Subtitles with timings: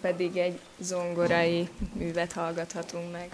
[0.00, 3.28] pedig egy zongorai művet hallgathatunk meg.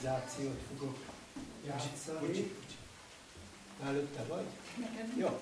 [0.00, 0.98] Improvizációt fogok
[1.66, 2.26] játszani.
[2.26, 2.76] Bocsi, bocsi.
[3.84, 4.44] Előtte vagy?
[4.76, 5.14] Nekem.
[5.16, 5.40] Jó.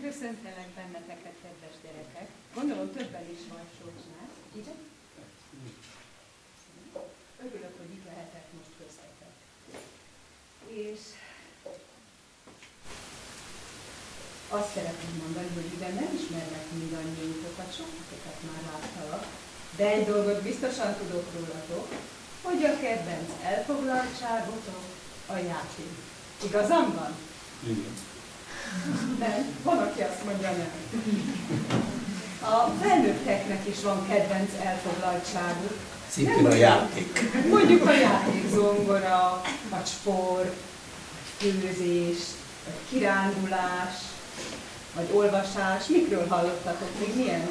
[0.00, 2.28] Köszöntelek benneteket, kedves gyerekek.
[2.54, 4.28] Gondolom többen is van Socsnál.
[4.56, 4.74] Ide?
[7.44, 9.32] Örülök, hogy itt lehetek most köztetek.
[10.66, 11.00] És
[14.48, 19.24] azt szeretném mondani, hogy igen, nem ismerlek mindannyiunkat, sokakat már láttalak,
[19.76, 21.86] de egy dolgot biztosan tudok rólatok,
[22.42, 24.82] hogy a kedvenc elfoglaltságotok
[25.26, 25.92] a játék.
[26.44, 27.14] Igazam van?
[27.64, 27.94] Igen.
[29.18, 29.56] Nem?
[29.62, 30.70] Van, aki azt mondja nem.
[32.40, 35.76] A felnőtteknek is van kedvenc elfoglaltságuk.
[36.10, 37.20] Szintén a játék.
[37.48, 40.54] Mondjuk a játék, zongora, vagy sport,
[41.40, 42.18] vagy főzés,
[42.64, 43.94] vagy kirándulás,
[44.94, 45.86] vagy olvasás.
[45.86, 46.88] Mikről hallottatok?
[46.98, 47.48] Még milyen?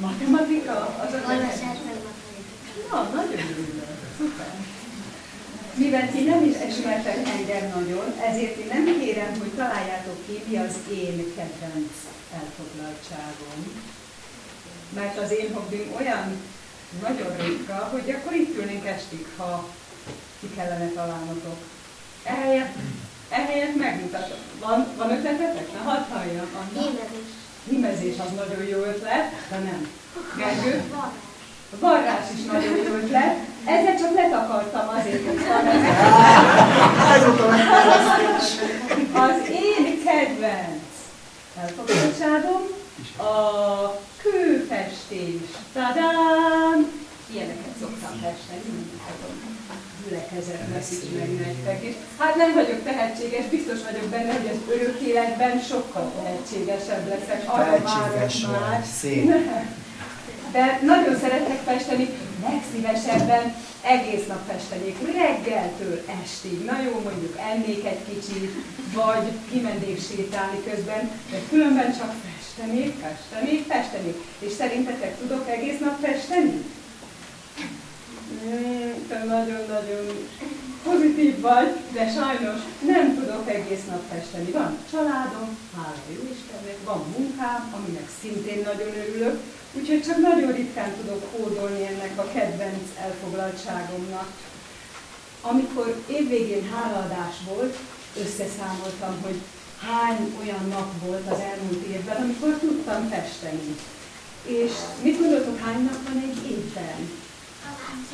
[0.00, 0.76] Matematika?
[1.06, 1.18] Az a.
[2.90, 3.98] Na, nagyon örülök.
[4.18, 4.54] Szuper.
[5.74, 10.56] Mivel ti nem is ismertek engem nagyon, ezért én nem kérem, hogy találjátok ki, mi
[10.56, 11.92] az én kedvenc
[12.34, 13.58] elfoglaltságom.
[14.94, 16.42] Mert az én hobbim olyan
[17.02, 19.68] nagyon ritka, hogy akkor itt ülnénk estig, ha
[20.40, 21.58] ki kellene találnotok.
[22.22, 22.74] Ehelyett,
[23.28, 24.38] ehelyett megmutatom.
[24.60, 25.72] Van, van ötletetek?
[25.72, 26.46] Na, hadd halljam.
[26.54, 26.80] Anna.
[26.80, 27.30] Hímezés.
[27.68, 29.88] Hímezés az nagyon jó ötlet, de nem.
[30.36, 30.82] Gergő?
[31.80, 33.36] Varrás is nagyon jó ötlet.
[33.64, 35.38] Ezzel csak letakartam azért, hogy
[39.12, 40.82] Az én kedvenc
[41.60, 42.62] elfogadottságom
[43.16, 45.40] a kőfestés.
[45.72, 47.06] Tadám!
[47.32, 49.34] Ilyeneket szoktam festeni, mutatom
[50.04, 51.94] gyülekezetnek ismeri nektek is.
[52.18, 57.42] Hát nem vagyok tehetséges, biztos vagyok benne, hogy az örök életben sokkal tehetségesebb leszek.
[57.46, 58.84] Arra várok már.
[58.98, 59.32] Szép.
[60.52, 62.08] De nagyon szeretek festeni,
[62.42, 66.64] legszívesebben egész nap festenék, reggeltől estig.
[66.64, 68.52] Na jó, mondjuk ennék egy kicsit,
[68.94, 74.16] vagy kimennék sétálni közben, de különben csak festenék, festenék, festenék.
[74.38, 76.64] És szerintetek tudok egész nap festeni?
[78.32, 80.06] Mm, nagyon-nagyon
[80.82, 84.50] pozitív vagy, de sajnos nem tudok egész nap festeni.
[84.50, 89.40] Van családom, hála jó Istennek, van munkám, aminek szintén nagyon örülök,
[89.72, 94.28] úgyhogy csak nagyon ritkán tudok hódolni ennek a kedvenc elfoglaltságomnak.
[95.40, 97.76] Amikor évvégén hálaadás volt,
[98.22, 99.38] összeszámoltam, hogy
[99.86, 103.76] hány olyan nap volt az elmúlt évben, amikor tudtam festeni.
[104.42, 104.72] És
[105.02, 107.26] mit gondoltok, hány nap van egy évben?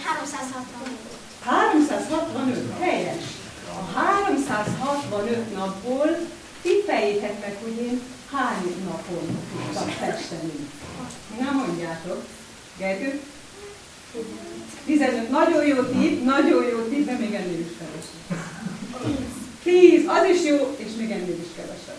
[0.04, 0.98] 365.
[1.44, 3.24] 365, helyes.
[3.72, 6.08] A 365 napból
[6.62, 8.00] tippeljétek meg, hogy én
[8.32, 10.68] hány napon tudtam festeni.
[11.40, 12.24] Na mondjátok.
[12.78, 13.20] Gergő?
[14.84, 15.30] 15.
[15.30, 18.52] Nagyon jó tipp, nagyon jó tipp, de még ennél is kevesebb.
[19.62, 21.96] 10, az is jó, és még ennél is kevesebb.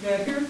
[0.00, 0.48] Gergő?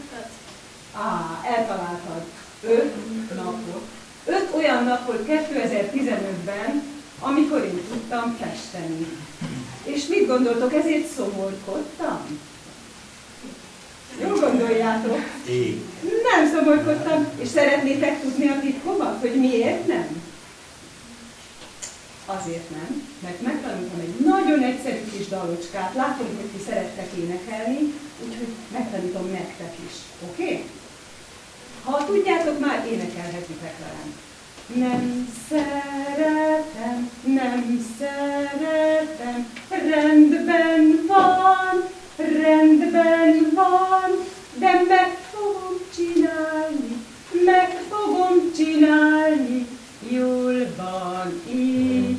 [0.94, 2.24] Á, eltaláltad.
[2.62, 3.88] 5 napot.
[4.24, 6.82] Öt olyan nap volt 2015-ben,
[7.20, 9.06] amikor én tudtam festeni.
[9.84, 12.40] És mit gondoltok, ezért szomorkodtam?
[14.20, 15.18] Jól gondoljátok?
[15.48, 15.82] Én.
[16.32, 20.22] Nem szomorkodtam, és szeretnétek tudni a titkomat, hogy miért nem?
[22.26, 25.94] Azért nem, mert megtanultam egy nagyon egyszerű kis dalocskát.
[25.94, 27.78] Látom, hogy ti szerettek énekelni,
[28.24, 29.94] úgyhogy megtanítom nektek is.
[30.30, 30.42] Oké?
[30.42, 30.64] Okay?
[31.84, 34.14] Ha tudjátok, már énekelhetitek velem.
[34.74, 41.84] Nem szeretem, nem szeretem, rendben van,
[42.16, 44.26] rendben van,
[44.58, 47.04] de meg fogom csinálni,
[47.44, 49.66] meg fogom csinálni,
[50.08, 52.18] jól van így,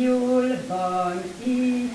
[0.00, 1.90] jól van így.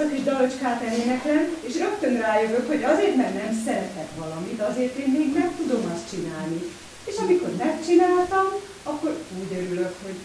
[0.00, 5.10] A kis dalocskát eléneklem, és rögtön rájövök, hogy azért, mert nem szeretek valamit, azért én
[5.18, 6.60] még meg tudom azt csinálni.
[7.04, 8.46] És amikor megcsináltam,
[8.82, 10.18] akkor úgy örülök, hogy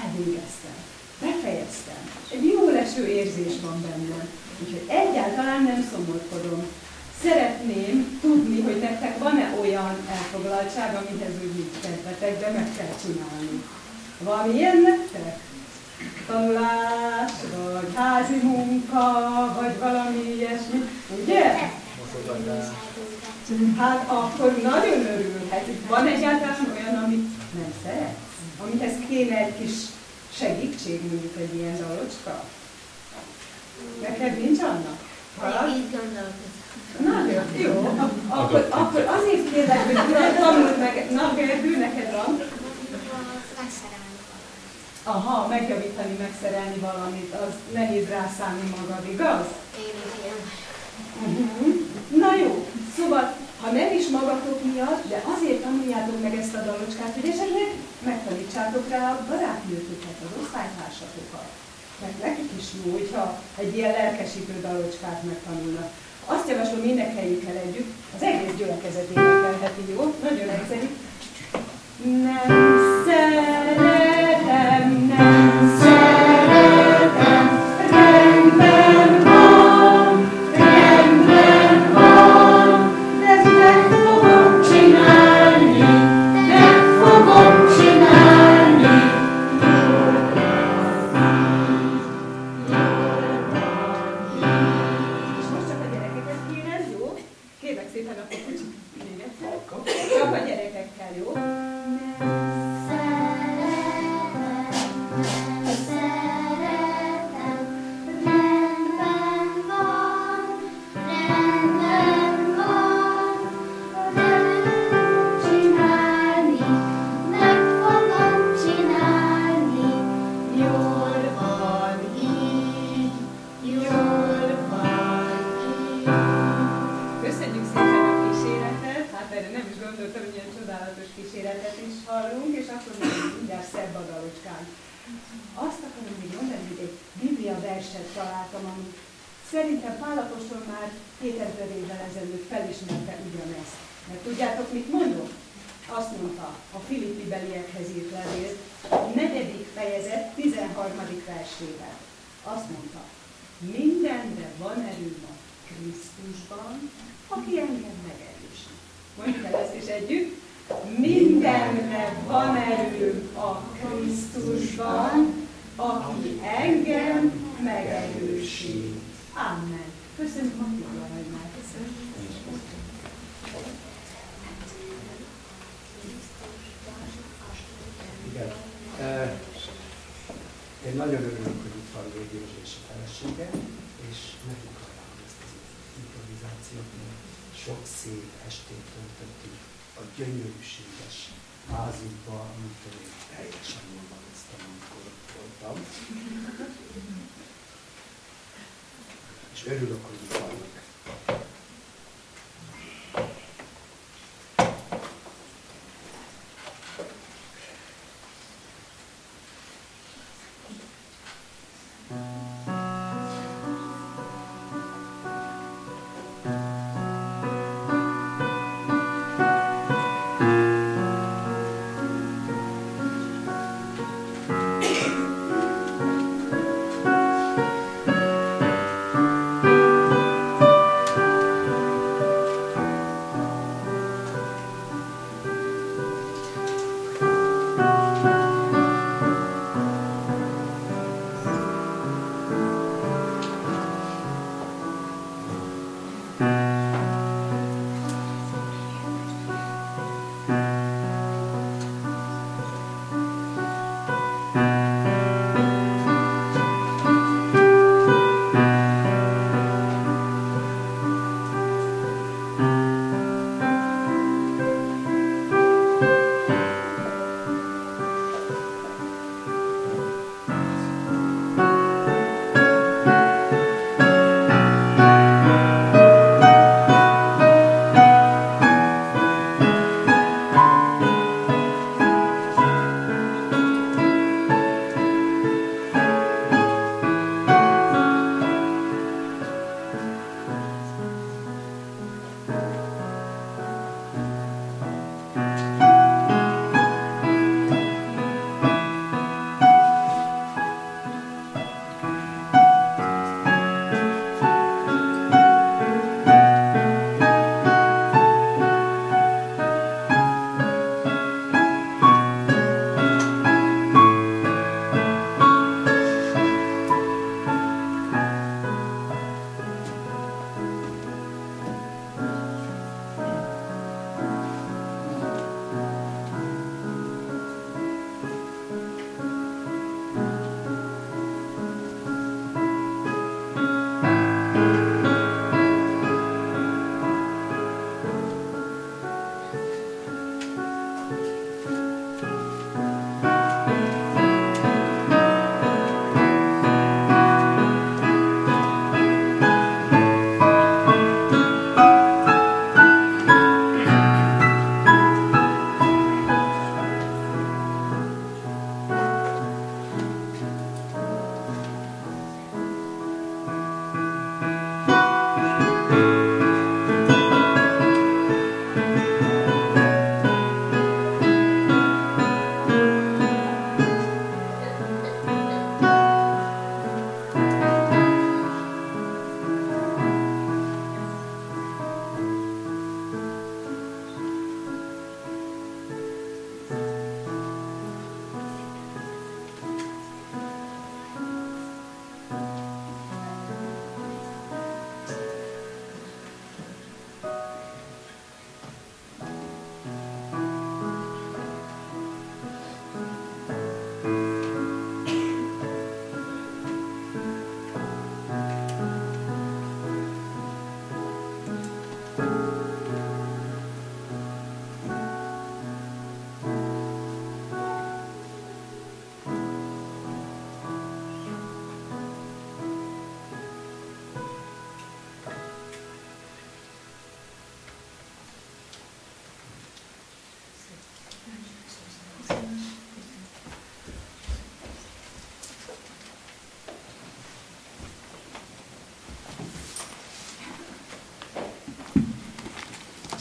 [0.00, 0.76] elvégeztem,
[1.20, 2.02] befejeztem.
[2.34, 4.26] Egy jó leső érzés van bennem.
[4.62, 6.62] Úgyhogy egyáltalán nem szomorkodom.
[7.22, 13.62] Szeretném tudni, hogy nektek van-e olyan elfoglaltság, amihez úgy így kedvetek, de meg kell csinálni.
[14.18, 15.38] Van ilyen nektek?
[16.26, 19.02] Tanulás, vagy házi munka,
[19.60, 20.88] vagy valami ilyesmi,
[21.22, 21.70] ugye?
[23.78, 25.88] Hát akkor nagyon örülhetünk.
[25.88, 28.18] Van egyáltalán olyan, amit nem szeretsz?
[28.62, 29.72] Amihez kéne egy kis
[30.34, 32.44] segítség, mondjuk egy ilyen dalocska?
[34.02, 34.98] Neked nincs annak?
[35.40, 35.72] Valami?
[35.90, 36.60] Gondolkozom.
[36.98, 37.96] Nagyon jó.
[38.28, 41.10] Akkor, akkor azért kérlek, hogy tanuld meg.
[41.10, 42.40] Na, Gergő, neked van?
[45.04, 49.46] Aha, megjavítani, megszerelni valamit, az nehéz rászállni magad, igaz?
[49.86, 50.40] Én is ilyen.
[51.26, 51.74] Uh-huh.
[52.22, 52.66] Na jó,
[52.96, 53.24] szóval,
[53.62, 57.68] ha nem is magatok miatt, de azért tanuljátok meg ezt a dalocskát, hogy esetleg
[58.10, 61.48] megtanítsátok rá a barátnőtöket, az osztálytársatokat.
[62.00, 63.24] Mert nekik is jó, hogyha
[63.62, 65.90] egy ilyen lelkesítő dalocskát megtanulnak.
[66.26, 70.14] Azt javaslom, énekeljük el együtt, az egész gyülekezet énekelheti, jó?
[70.22, 70.88] Nagyon egyszerű.
[72.26, 72.46] Nem
[73.06, 74.01] szeretem,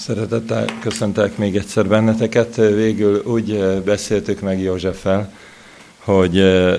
[0.02, 2.56] Szeretettel köszöntek még egyszer benneteket.
[2.56, 5.34] Végül úgy eh, beszéltük meg Józseffel,
[5.98, 6.78] hogy eh,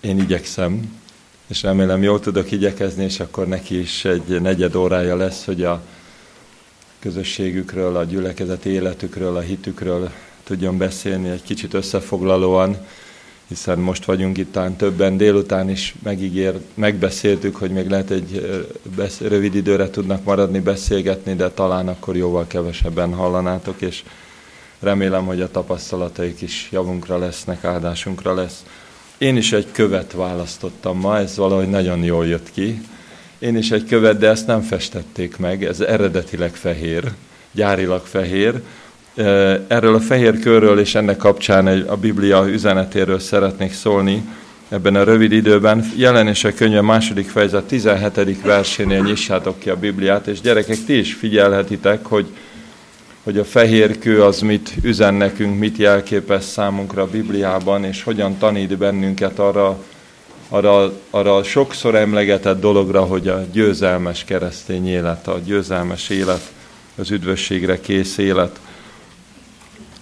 [0.00, 1.00] én igyekszem,
[1.46, 5.82] és remélem jól tudok igyekezni, és akkor neki is egy negyed órája lesz, hogy a
[6.98, 10.10] közösségükről, a gyülekezeti életükről, a hitükről
[10.44, 12.76] tudjon beszélni egy kicsit összefoglalóan,
[13.50, 18.62] hiszen most vagyunk itt többen, délután is megígér, megbeszéltük, hogy még lehet egy
[18.96, 24.02] besz, rövid időre tudnak maradni, beszélgetni, de talán akkor jóval kevesebben hallanátok, és
[24.80, 28.64] remélem, hogy a tapasztalataik is javunkra lesznek, áldásunkra lesz.
[29.18, 32.80] Én is egy követ választottam ma, ez valahogy nagyon jól jött ki.
[33.38, 37.12] Én is egy követ, de ezt nem festették meg, ez eredetileg fehér,
[37.52, 38.62] gyárilag fehér,
[39.66, 44.24] Erről a fehér körről és ennek kapcsán egy, a Biblia üzenetéről szeretnék szólni
[44.68, 45.90] ebben a rövid időben.
[45.96, 48.42] Jelenések könyve második fejezet 17.
[48.42, 52.26] versénél nyissátok ki a Bibliát, és gyerekek, ti is figyelhetitek, hogy,
[53.22, 58.38] hogy a fehér kő az mit üzen nekünk, mit jelképez számunkra a Bibliában, és hogyan
[58.38, 59.78] tanít bennünket arra,
[60.48, 66.52] arra, arra sokszor emlegetett dologra, hogy a győzelmes keresztény élet, a győzelmes élet,
[66.96, 68.60] az üdvösségre kész élet.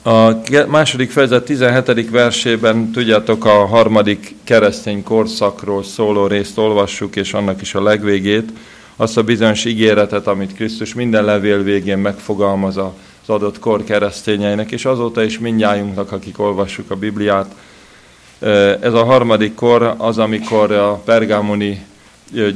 [0.02, 0.32] A
[0.68, 2.10] második fejezet 17.
[2.10, 8.52] versében, tudjátok, a harmadik keresztény korszakról szóló részt olvassuk, és annak is a legvégét,
[8.96, 12.90] azt a bizonyos ígéretet, amit Krisztus minden levél végén megfogalmaz az
[13.26, 17.54] adott kor keresztényeinek, és azóta is mindjájunknak, akik olvassuk a Bibliát.
[18.80, 21.84] Ez a harmadik kor az, amikor a pergámoni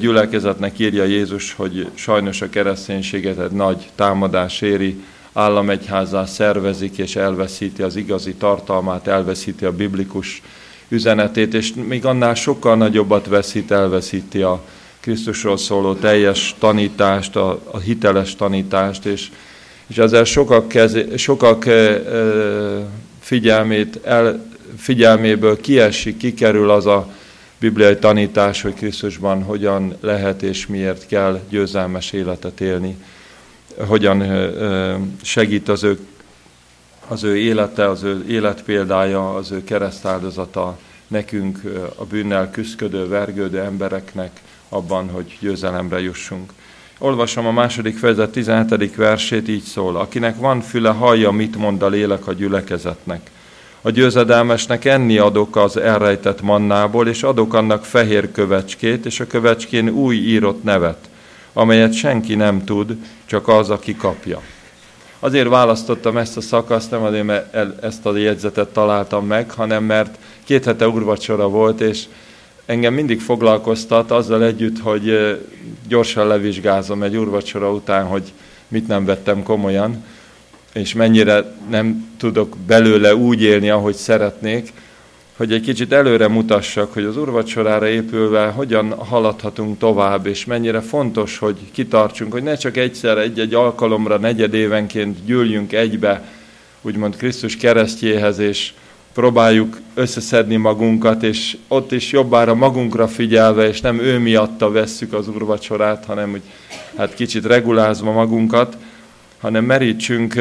[0.01, 7.83] gyülekezetnek írja Jézus, hogy sajnos a kereszténységet egy nagy támadás éri, államegyházá szervezik, és elveszíti
[7.83, 10.43] az igazi tartalmát, elveszíti a biblikus
[10.89, 14.63] üzenetét, és még annál sokkal nagyobbat veszít, elveszíti a
[15.01, 19.31] Krisztusról szóló teljes tanítást, a, a hiteles tanítást, és,
[19.87, 22.03] és ezzel sokak, kezi, sokak e,
[23.21, 27.09] figyelmét, el, figyelméből kiesik, kikerül az a
[27.59, 32.97] bibliai tanítás, hogy Krisztusban hogyan lehet és miért kell győzelmes életet élni
[33.89, 34.25] hogyan
[35.23, 35.99] segít az ő,
[37.09, 41.61] az ő élete, az ő életpéldája, az ő keresztáldozata nekünk,
[41.97, 46.53] a bűnnel küzdködő, vergődő embereknek abban, hogy győzelemre jussunk.
[46.99, 48.97] Olvasom a második fejezet 17.
[48.97, 49.97] versét, így szól.
[49.97, 53.31] Akinek van füle, hallja, mit mond a lélek a gyülekezetnek.
[53.81, 59.89] A győzedelmesnek enni adok az elrejtett mannából, és adok annak fehér kövecskét, és a kövecskén
[59.89, 61.09] új írott nevet,
[61.53, 64.41] amelyet senki nem tud, csak az, aki kapja.
[65.19, 70.19] Azért választottam ezt a szakaszt, nem azért, mert ezt a jegyzetet találtam meg, hanem mert
[70.45, 72.05] két hete urvacsora volt, és
[72.67, 75.39] engem mindig foglalkoztat azzal együtt, hogy
[75.89, 78.33] gyorsan levizsgázom egy urvacsora után, hogy
[78.69, 80.05] mit nem vettem komolyan,
[80.73, 84.73] és mennyire nem tudok belőle úgy élni, ahogy szeretnék,
[85.37, 91.39] hogy egy kicsit előre mutassak, hogy az urvacsorára épülve hogyan haladhatunk tovább, és mennyire fontos,
[91.39, 96.29] hogy kitartsunk, hogy ne csak egyszer egy-egy alkalomra, negyed évenként gyűljünk egybe,
[96.83, 98.73] úgymond Krisztus keresztjéhez, és
[99.13, 105.29] próbáljuk összeszedni magunkat, és ott is jobbára magunkra figyelve, és nem ő miatta vesszük az
[105.29, 106.43] urvacsorát, hanem hogy
[106.97, 108.77] hát kicsit regulázva magunkat,
[109.41, 110.35] hanem merítsünk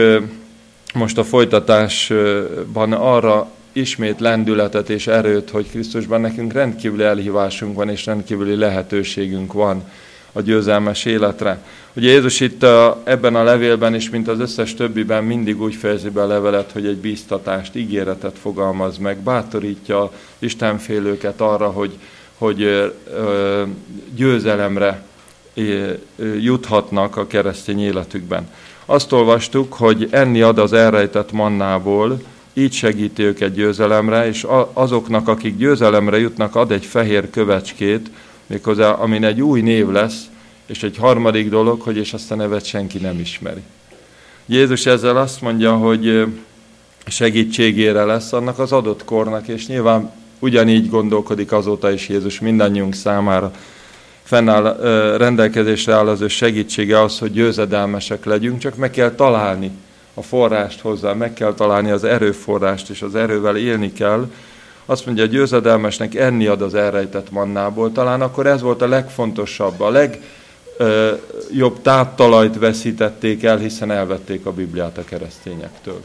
[0.94, 8.06] most a folytatásban arra ismét lendületet és erőt, hogy Krisztusban nekünk rendkívüli elhívásunk van, és
[8.06, 9.84] rendkívüli lehetőségünk van
[10.32, 11.64] a győzelmes életre.
[11.94, 16.10] Ugye Jézus itt a, ebben a levélben is, mint az összes többiben mindig úgy fejezi
[16.10, 21.92] be a levelet, hogy egy bíztatást, ígéretet fogalmaz meg, bátorítja Istenfélőket arra, hogy,
[22.38, 22.92] hogy
[24.16, 25.04] győzelemre
[26.40, 28.50] juthatnak a keresztény életükben.
[28.86, 32.22] Azt olvastuk, hogy enni ad az elrejtett mannából,
[32.54, 38.10] így segíti őket győzelemre, és azoknak, akik győzelemre jutnak, ad egy fehér kövecskét,
[38.46, 40.30] méghozzá, amin egy új név lesz,
[40.66, 43.62] és egy harmadik dolog, hogy és azt a nevet senki nem ismeri.
[44.46, 46.26] Jézus ezzel azt mondja, hogy
[47.08, 53.52] segítségére lesz annak az adott kornak, és nyilván ugyanígy gondolkodik azóta is Jézus mindannyiunk számára.
[54.24, 54.78] Fennáll,
[55.18, 59.72] rendelkezésre áll az ő segítsége az, hogy győzedelmesek legyünk, csak meg kell találni
[60.22, 64.32] a forrást hozzá, meg kell találni az erőforrást, és az erővel élni kell.
[64.86, 67.92] Azt mondja, a győzedelmesnek enni ad az elrejtett mannából.
[67.92, 74.98] Talán akkor ez volt a legfontosabb, a legjobb táptalajt veszítették el, hiszen elvették a Bibliát
[74.98, 76.02] a keresztényektől.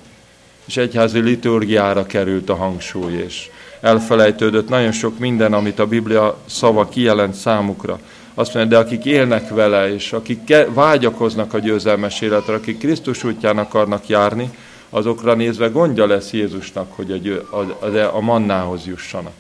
[0.67, 3.51] És egyházi liturgiára került a hangsúly, és
[3.81, 7.99] elfelejtődött nagyon sok minden, amit a Biblia szava kijelent számukra.
[8.39, 13.59] Azt mondja, de akik élnek vele, és akik vágyakoznak a győzelmes életre, akik Krisztus útján
[13.59, 14.51] akarnak járni,
[14.91, 19.33] azokra nézve gondja lesz Jézusnak, hogy a, győ, a, a, a mannához jussanak.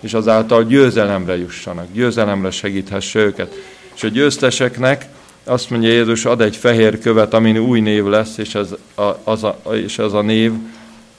[0.00, 3.54] És azáltal győzelemre jussanak, győzelemre segíthesse őket.
[3.94, 5.06] És a győzteseknek
[5.44, 9.44] azt mondja Jézus, ad egy fehér követ, amin új név lesz, és ez a, az
[9.44, 10.52] a, és ez a név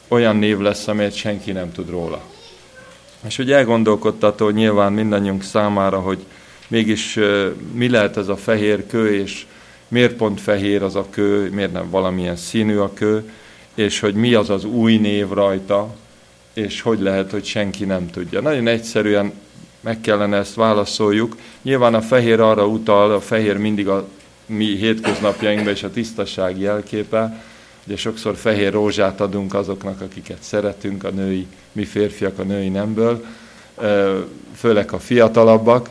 [0.08, 2.22] olyan név lesz, amelyet senki nem tud róla.
[3.28, 6.18] És hogy elgondolkodtató nyilván mindannyiunk számára, hogy
[6.70, 7.20] mégis
[7.74, 9.46] mi lehet ez a fehér kő, és
[9.88, 13.32] miért pont fehér az a kő, miért nem valamilyen színű a kő,
[13.74, 15.96] és hogy mi az az új név rajta,
[16.54, 18.42] és hogy lehet, hogy senki nem tudja.
[18.42, 19.34] Nagyon egyszerűen
[19.80, 21.38] meg kellene ezt válaszoljuk.
[21.62, 24.08] Nyilván a fehér arra utal, a fehér mindig a
[24.46, 27.44] mi hétköznapjainkban és a tisztaság jelképe,
[27.90, 33.26] Ugye sokszor fehér rózsát adunk azoknak, akiket szeretünk, a női, mi férfiak a női nemből,
[34.56, 35.90] főleg a fiatalabbak.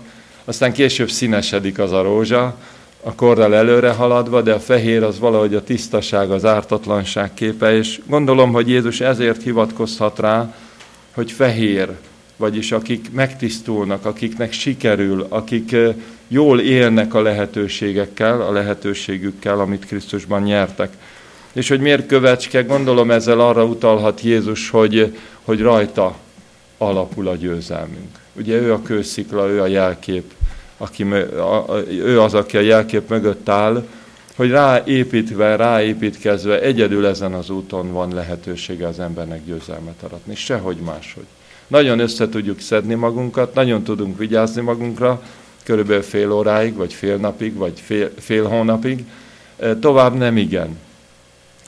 [0.49, 2.57] Aztán később színesedik az a rózsa,
[3.03, 8.01] a korral előre haladva, de a fehér az valahogy a tisztaság, az ártatlanság képe, és
[8.07, 10.55] gondolom, hogy Jézus ezért hivatkozhat rá,
[11.15, 11.89] hogy fehér,
[12.37, 15.77] vagyis akik megtisztulnak, akiknek sikerül, akik
[16.29, 20.93] jól élnek a lehetőségekkel, a lehetőségükkel, amit Krisztusban nyertek.
[21.53, 26.17] És hogy miért kövecske, gondolom ezzel arra utalhat Jézus, hogy, hogy rajta
[26.79, 28.19] alapul a győzelmünk.
[28.39, 30.33] Ugye ő a kőszikla, ő a jelkép,
[30.79, 31.05] aki,
[31.89, 33.87] ő az, aki a jelkép mögött áll,
[34.37, 41.27] hogy ráépítve, ráépítkezve egyedül ezen az úton van lehetősége az embernek győzelmet aratni, sehogy máshogy.
[41.67, 45.23] Nagyon össze tudjuk szedni magunkat, nagyon tudunk vigyázni magunkra,
[45.65, 49.05] körülbelül fél óráig, vagy fél napig, vagy fél, fél hónapig,
[49.81, 50.79] tovább nem igen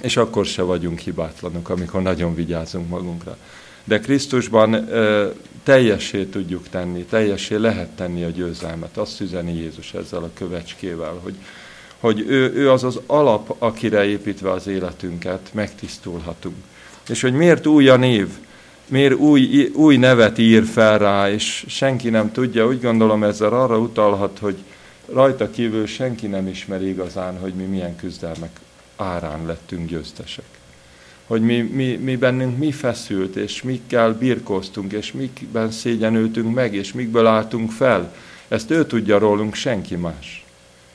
[0.00, 3.36] és akkor se vagyunk hibátlanok, amikor nagyon vigyázunk magunkra.
[3.90, 4.88] De Krisztusban
[5.62, 8.96] teljessé tudjuk tenni, teljessé lehet tenni a győzelmet.
[8.96, 11.34] Azt üzeni Jézus ezzel a kövecskével, hogy,
[11.98, 16.54] hogy ő, ő az az alap, akire építve az életünket megtisztulhatunk.
[17.08, 18.28] És hogy miért új a név,
[18.86, 23.78] miért új, új nevet ír fel rá, és senki nem tudja, úgy gondolom ezzel arra
[23.78, 24.56] utalhat, hogy
[25.12, 28.60] rajta kívül senki nem ismeri igazán, hogy mi milyen küzdelmek
[28.96, 30.59] árán lettünk győztesek.
[31.30, 36.92] Hogy mi, mi, mi bennünk mi feszült, és mikkel birkóztunk, és mikben szégyenültünk meg, és
[36.92, 38.14] mikből álltunk fel.
[38.48, 40.44] Ezt ő tudja rólunk, senki más.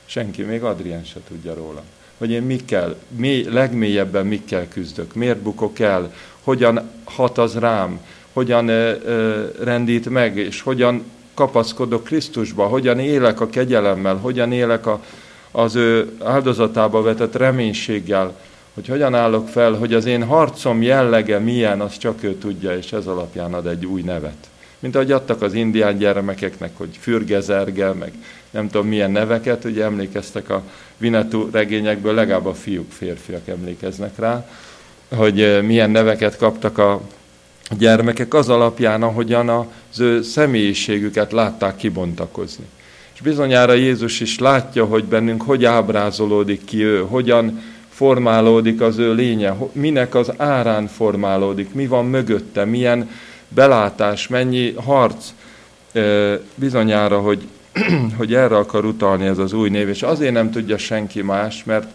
[0.06, 1.82] Senki, még Adrien se tudja róla.
[2.18, 8.00] Hogy én mikkel, mély, legmélyebben mikkel küzdök, miért bukok el, hogyan hat az rám,
[8.32, 14.86] hogyan ö, ö, rendít meg, és hogyan kapaszkodok Krisztusba, hogyan élek a kegyelemmel, hogyan élek
[14.86, 15.04] a,
[15.50, 18.36] az ő áldozatába vetett reménységgel,
[18.76, 22.92] hogy hogyan állok fel, hogy az én harcom jellege milyen, azt csak ő tudja, és
[22.92, 24.36] ez alapján ad egy új nevet.
[24.78, 28.12] Mint ahogy adtak az indián gyermekeknek, hogy fürgezergel, meg
[28.50, 30.62] nem tudom milyen neveket, ugye emlékeztek a
[30.96, 34.48] Vinetú regényekből, legalább a fiúk, férfiak emlékeznek rá,
[35.14, 37.00] hogy eh, milyen neveket kaptak a
[37.78, 42.64] gyermekek az alapján, ahogyan az ő személyiségüket látták kibontakozni.
[43.14, 47.62] És bizonyára Jézus is látja, hogy bennünk hogy ábrázolódik ki ő, hogyan
[47.96, 53.10] formálódik az ő lénye, minek az árán formálódik, mi van mögötte, milyen
[53.48, 55.32] belátás, mennyi harc.
[56.54, 57.46] Bizonyára, hogy,
[58.18, 61.86] hogy erre akar utalni ez az új név, és azért nem tudja senki más, mert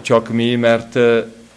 [0.00, 0.98] csak mi, mert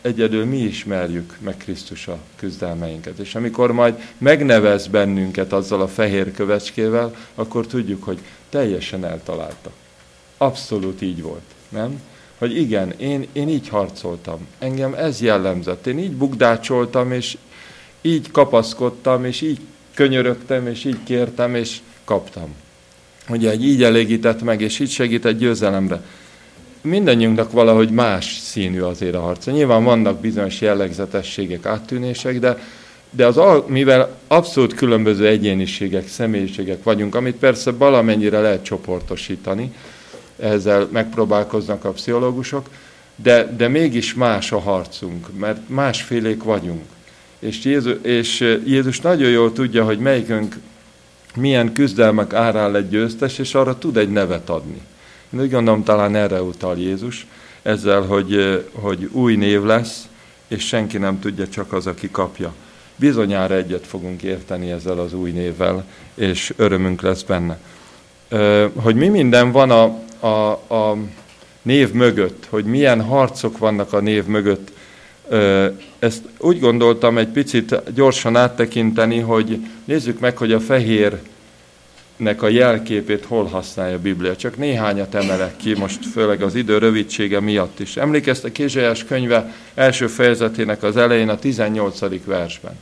[0.01, 3.17] egyedül mi ismerjük meg Krisztus a küzdelmeinket.
[3.19, 9.71] És amikor majd megnevez bennünket azzal a fehér kövecskével, akkor tudjuk, hogy teljesen eltalálta.
[10.38, 12.01] Abszolút így volt, nem?
[12.41, 17.38] Hogy igen, én, én így harcoltam, engem ez jellemzett, én így bukdácsoltam, és
[18.01, 19.60] így kapaszkodtam, és így
[19.93, 22.56] könyörögtem, és így kértem, és kaptam.
[23.30, 26.01] Ugye, így elégített meg, és így segített győzelemre
[26.82, 29.51] mindannyiunknak valahogy más színű azért a harca.
[29.51, 32.58] Nyilván vannak bizonyos jellegzetességek, áttűnések, de,
[33.10, 39.73] de az, mivel abszolút különböző egyéniségek, személyiségek vagyunk, amit persze valamennyire lehet csoportosítani,
[40.41, 42.69] ezzel megpróbálkoznak a pszichológusok,
[43.15, 46.86] de, de mégis más a harcunk, mert másfélék vagyunk.
[47.39, 50.56] És Jézus, és Jézus nagyon jól tudja, hogy melyikünk
[51.36, 54.82] milyen küzdelmek árán lett győztes, és arra tud egy nevet adni.
[55.34, 57.27] Én úgy gondolom, talán erre utal Jézus,
[57.62, 60.08] ezzel, hogy, hogy új név lesz,
[60.47, 62.54] és senki nem tudja, csak az, aki kapja.
[62.95, 67.60] Bizonyára egyet fogunk érteni ezzel az új névvel, és örömünk lesz benne.
[68.75, 70.97] Hogy mi minden van a, a, a
[71.62, 74.71] név mögött, hogy milyen harcok vannak a név mögött,
[75.99, 81.19] ezt úgy gondoltam egy picit gyorsan áttekinteni, hogy nézzük meg, hogy a fehér
[82.15, 84.36] nek a jelképét hol használja a Biblia.
[84.36, 87.97] Csak néhányat emelek ki, most főleg az idő rövidsége miatt is.
[87.97, 92.25] Emlékeztek Kézselyes könyve első fejezetének az elején a 18.
[92.25, 92.79] versben.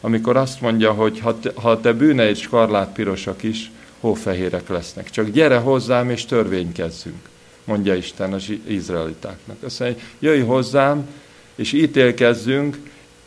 [0.00, 5.10] Amikor azt mondja, hogy ha te, ha te bűneid skarlát pirosak is, hófehérek lesznek.
[5.10, 7.28] Csak gyere hozzám és törvénykezzünk,
[7.64, 9.56] mondja Isten az izraelitáknak.
[9.62, 11.08] Azt mondja, jöjj hozzám
[11.54, 12.78] és ítélkezzünk,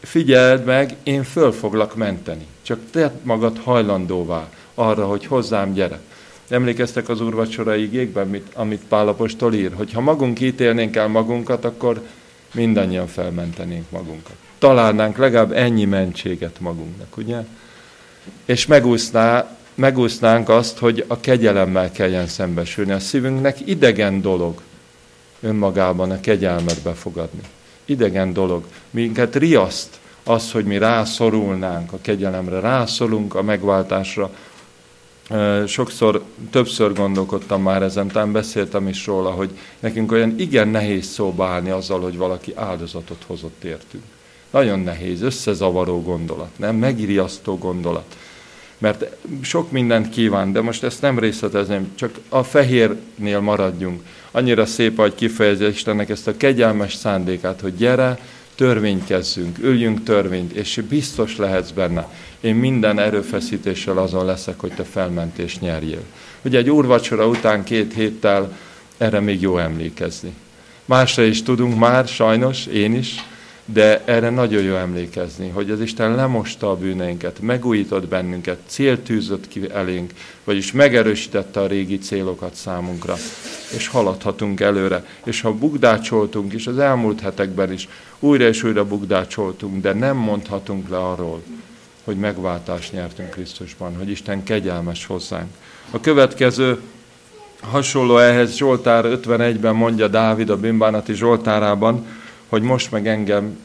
[0.02, 2.46] figyeld meg, én föl foglak menteni.
[2.62, 6.00] Csak te magad hajlandóvá arra, hogy hozzám gyere.
[6.50, 12.02] Emlékeztek az úrvacsora igékben, mit, amit Pálapostól ír, hogy ha magunk ítélnénk el magunkat, akkor
[12.54, 14.36] mindannyian felmentenénk magunkat.
[14.58, 17.38] Találnánk legalább ennyi mentséget magunknak, ugye?
[18.46, 22.91] És megúszná, megúsznánk azt, hogy a kegyelemmel kelljen szembesülni.
[22.91, 24.62] A szívünknek idegen dolog
[25.39, 27.41] önmagában a kegyelmet befogadni.
[27.86, 28.63] Idegen dolog.
[28.89, 34.32] Minket riaszt az, hogy mi rászorulnánk a kegyelemre, rászorulunk a megváltásra,
[35.67, 41.46] sokszor, többször gondolkodtam már ezen, talán beszéltem is róla, hogy nekünk olyan igen nehéz szóba
[41.46, 44.04] állni azzal, hogy valaki áldozatot hozott értünk.
[44.50, 46.76] Nagyon nehéz, összezavaró gondolat, nem?
[46.76, 48.15] Megiriasztó gondolat.
[48.82, 49.06] Mert
[49.41, 54.02] sok mindent kíván, de most ezt nem részletezném, csak a fehérnél maradjunk.
[54.32, 58.20] Annyira szép, hogy kifejezi Istennek ezt a kegyelmes szándékát, hogy gyere,
[58.56, 62.08] törvénykezzünk, üljünk törvényt, és biztos lehetsz benne.
[62.39, 66.04] Én minden erőfeszítéssel azon leszek, hogy te felmentést nyerjél.
[66.41, 68.58] Ugye egy úrvacsora után két héttel
[68.98, 70.34] erre még jó emlékezni.
[70.86, 73.15] Másra is tudunk már, sajnos, én is,
[73.65, 79.47] de erre nagyon jó emlékezni, hogy az Isten lemosta a bűneinket, megújított bennünket, célt tűzött
[79.47, 80.12] ki elénk,
[80.43, 83.15] vagyis megerősítette a régi célokat számunkra,
[83.76, 85.06] és haladhatunk előre.
[85.24, 87.88] És ha bugdácsoltunk, és az elmúlt hetekben is
[88.19, 91.41] újra és újra bugdácsoltunk, de nem mondhatunk le arról,
[92.04, 95.50] hogy megváltást nyertünk Krisztusban, hogy Isten kegyelmes hozzánk.
[95.91, 96.80] A következő
[97.62, 102.06] hasonló ehhez Zsoltár 51-ben mondja Dávid a bűnbánati Zsoltárában,
[102.52, 103.58] hogy most meg engem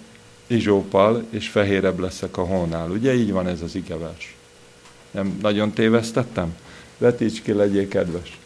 [0.47, 2.91] izsópal, és fehérebb leszek a hónál.
[2.91, 4.35] Ugye így van ez az igevers?
[5.11, 6.57] Nem nagyon tévesztettem?
[6.99, 8.39] Vetíts ki, legyél kedves.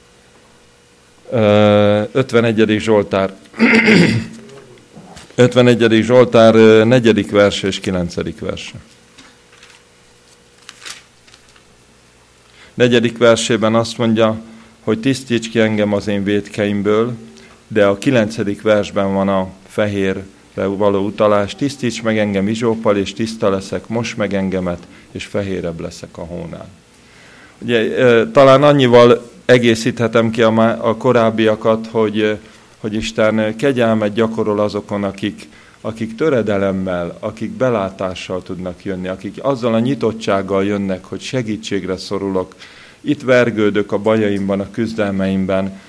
[2.13, 2.79] 51.
[2.79, 3.35] Zsoltár.
[5.35, 6.03] 51.
[6.03, 7.31] Zsoltár 4.
[7.31, 8.41] verse és 9.
[8.41, 8.73] verse.
[12.75, 14.41] Negyedik versében azt mondja,
[14.81, 17.13] hogy tisztíts ki engem az én védkeimből,
[17.69, 23.51] de a kilencedik versben van a fehérre való utalás, tisztíts meg engem izsóppal, és tiszta
[23.51, 26.69] leszek, most meg engemet, és fehérebb leszek a hónál.
[27.59, 32.39] Ugye, talán annyival egészíthetem ki a korábbiakat, hogy,
[32.79, 35.49] hogy Isten kegyelmet gyakorol azokon, akik,
[35.81, 42.55] akik töredelemmel, akik belátással tudnak jönni, akik azzal a nyitottsággal jönnek, hogy segítségre szorulok,
[43.01, 45.81] itt vergődök a bajaimban, a küzdelmeimben,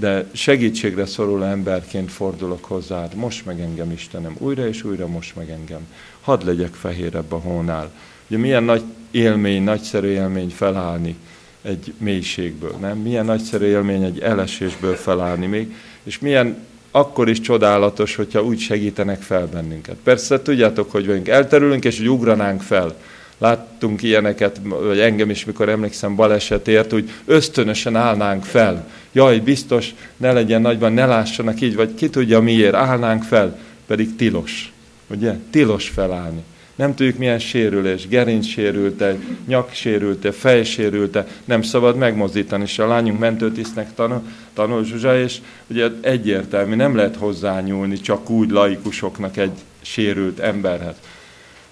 [0.00, 3.14] de segítségre szoruló emberként fordulok hozzád.
[3.14, 5.86] Most meg engem, Istenem, újra és újra most meg engem.
[6.20, 7.90] Hadd legyek fehérebb a hónál.
[8.26, 11.16] Ugye milyen nagy élmény, nagyszerű élmény felállni
[11.62, 12.98] egy mélységből, nem?
[12.98, 16.56] Milyen nagyszerű élmény egy elesésből felállni még, és milyen
[16.90, 19.96] akkor is csodálatos, hogyha úgy segítenek fel bennünket.
[20.02, 22.96] Persze tudjátok, hogy vagyunk, elterülünk, és hogy ugranánk fel.
[23.40, 28.88] Láttunk ilyeneket, vagy engem is, mikor emlékszem balesetért, úgy ösztönösen állnánk fel.
[29.12, 34.16] Jaj, biztos, ne legyen nagyban, ne lássanak így, vagy ki tudja miért, állnánk fel, pedig
[34.16, 34.72] tilos.
[35.06, 35.34] Ugye?
[35.50, 36.42] Tilos felállni.
[36.74, 42.62] Nem tudjuk milyen sérülés, gerinc sérülte, nyak sérülte, fej sérülte, nem szabad megmozdítani.
[42.62, 44.22] És a lányunk mentőtisztnek tanul,
[44.54, 50.94] tanul Zsuzsa, és ugye egyértelmű, nem lehet hozzányúlni csak úgy laikusoknak egy sérült emberhez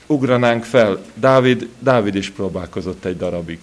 [0.09, 0.99] ugranánk fel.
[1.15, 3.59] Dávid, Dávid is próbálkozott egy darabig.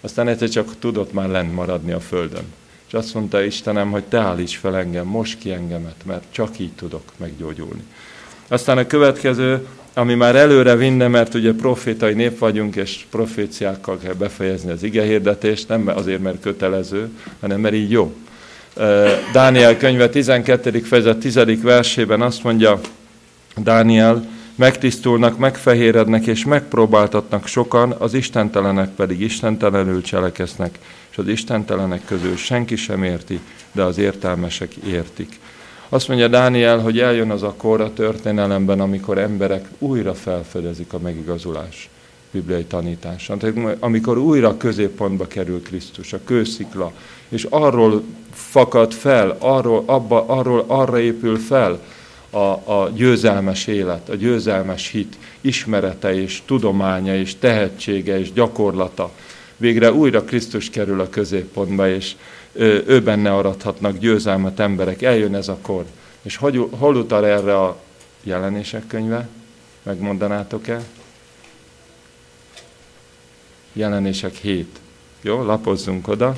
[0.00, 2.44] Aztán egyszer csak tudott már lent maradni a földön.
[2.86, 6.72] És azt mondta Istenem, hogy te állíts fel engem, most ki engemet, mert csak így
[6.72, 7.82] tudok meggyógyulni.
[8.48, 14.12] Aztán a következő, ami már előre vinne, mert ugye profétai nép vagyunk, és proféciákkal kell
[14.12, 17.08] befejezni az igehirdetést, nem azért, mert kötelező,
[17.40, 18.14] hanem mert így jó.
[19.32, 20.78] Dániel könyve 12.
[20.78, 21.62] fejezet 10.
[21.62, 22.80] versében azt mondja
[23.56, 30.78] Dániel, megtisztulnak, megfehérednek és megpróbáltatnak sokan, az istentelenek pedig istentelenül cselekesznek,
[31.10, 33.40] és az istentelenek közül senki sem érti,
[33.72, 35.38] de az értelmesek értik.
[35.88, 40.98] Azt mondja Dániel, hogy eljön az a kor a történelemben, amikor emberek újra felfedezik a
[40.98, 41.88] megigazulás
[42.30, 43.36] bibliai tanítása.
[43.36, 46.92] Tehát amikor újra középpontba kerül Krisztus, a kőszikla,
[47.28, 51.80] és arról fakad fel, arról, abba, arról arra épül fel,
[52.34, 59.10] a, a győzelmes élet, a győzelmes hit ismerete és tudománya és tehetsége és gyakorlata.
[59.56, 62.14] végre újra Krisztus kerül a középpontba, és
[62.86, 65.02] ő benne arathatnak győzelmet emberek.
[65.02, 65.84] Eljön ez a kor.
[66.22, 67.80] És hogy, hol utal erre a
[68.22, 69.28] jelenések könyve?
[69.82, 70.82] Megmondanátok-e?
[73.72, 74.80] Jelenések 7.
[75.20, 76.36] Jó, lapozzunk oda.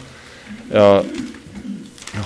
[0.73, 1.01] A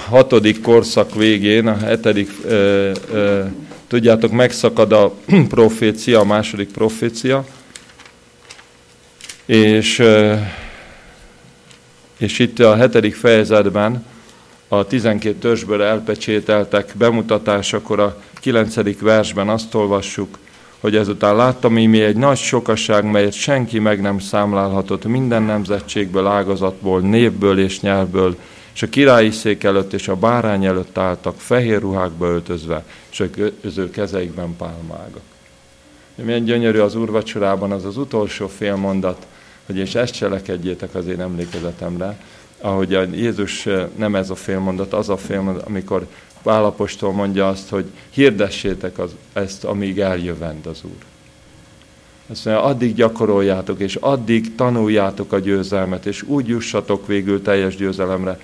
[0.08, 3.44] hatodik korszak végén, a hetedik, ö, ö,
[3.86, 5.14] tudjátok, megszakad a
[5.48, 7.44] profécia, a második profécia,
[9.46, 10.34] és, ö,
[12.18, 14.04] és itt a hetedik fejezetben
[14.68, 20.38] a 12 törzsből elpecsételtek bemutatásakor a kilencedik versben azt olvassuk,
[20.80, 27.00] hogy ezután láttam, mi egy nagy sokaság, melyet senki meg nem számlálhatott minden nemzetségből, ágazatból,
[27.00, 28.36] névből és nyelvből,
[28.74, 33.24] és a királyi szék előtt és a bárány előtt álltak fehér ruhákba öltözve, és
[33.64, 35.22] az ő kezeikben pálmágak.
[36.14, 39.26] Milyen gyönyörű az úrvacsorában az az utolsó fél mondat,
[39.66, 42.18] hogy és ezt cselekedjétek az én emlékezetemre,
[42.60, 46.06] ahogy Jézus nem ez a félmondat, az a félmondat, amikor
[46.42, 51.04] Pálapostól mondja azt, hogy hirdessétek az, ezt, amíg eljövend az Úr.
[52.26, 58.38] Azt mondja, addig gyakoroljátok, és addig tanuljátok a győzelmet, és úgy jussatok végül teljes győzelemre,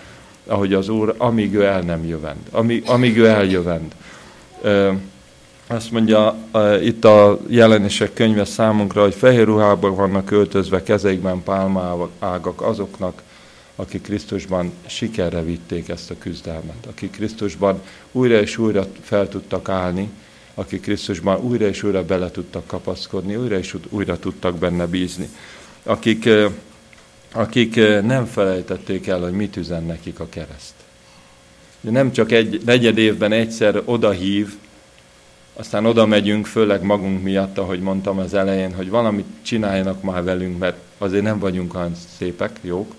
[0.47, 2.41] ahogy az Úr, amíg ő el nem jövend.
[2.51, 3.95] Amíg, amíg ő eljövend.
[5.67, 6.37] Azt mondja
[6.83, 13.23] itt a jelenések könyve számunkra, hogy fehér ruhában vannak öltözve, kezeikben pálmágak azoknak,
[13.77, 17.83] akik Krisztusban sikerre vitték ezt a küzdelmet, akik Krisztusban
[18.13, 20.11] újra és újra fel tudtak állni,
[20.55, 25.29] akik Krisztusban újra és újra bele tudtak kapaszkodni, újra és újra tudtak benne bízni,
[25.83, 26.29] akik,
[27.33, 30.75] akik nem felejtették el, hogy mit üzen nekik a kereszt.
[31.81, 34.55] Nem csak egy negyed évben egyszer oda hív,
[35.55, 40.59] aztán oda megyünk, főleg magunk miatt, ahogy mondtam az elején, hogy valamit csináljanak már velünk,
[40.59, 42.95] mert azért nem vagyunk olyan szépek, jók,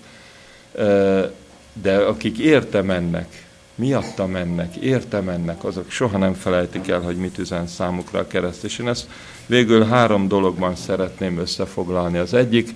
[1.82, 7.38] de akik érte mennek, miatta mennek, érte mennek, azok soha nem felejtik el, hogy mit
[7.38, 8.64] üzen számukra a kereszt.
[8.64, 9.08] És én ezt
[9.46, 12.18] végül három dologban szeretném összefoglalni.
[12.18, 12.74] Az egyik,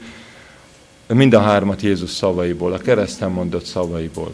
[1.06, 4.32] mind a hármat Jézus szavaiból, a kereszten mondott szavaiból.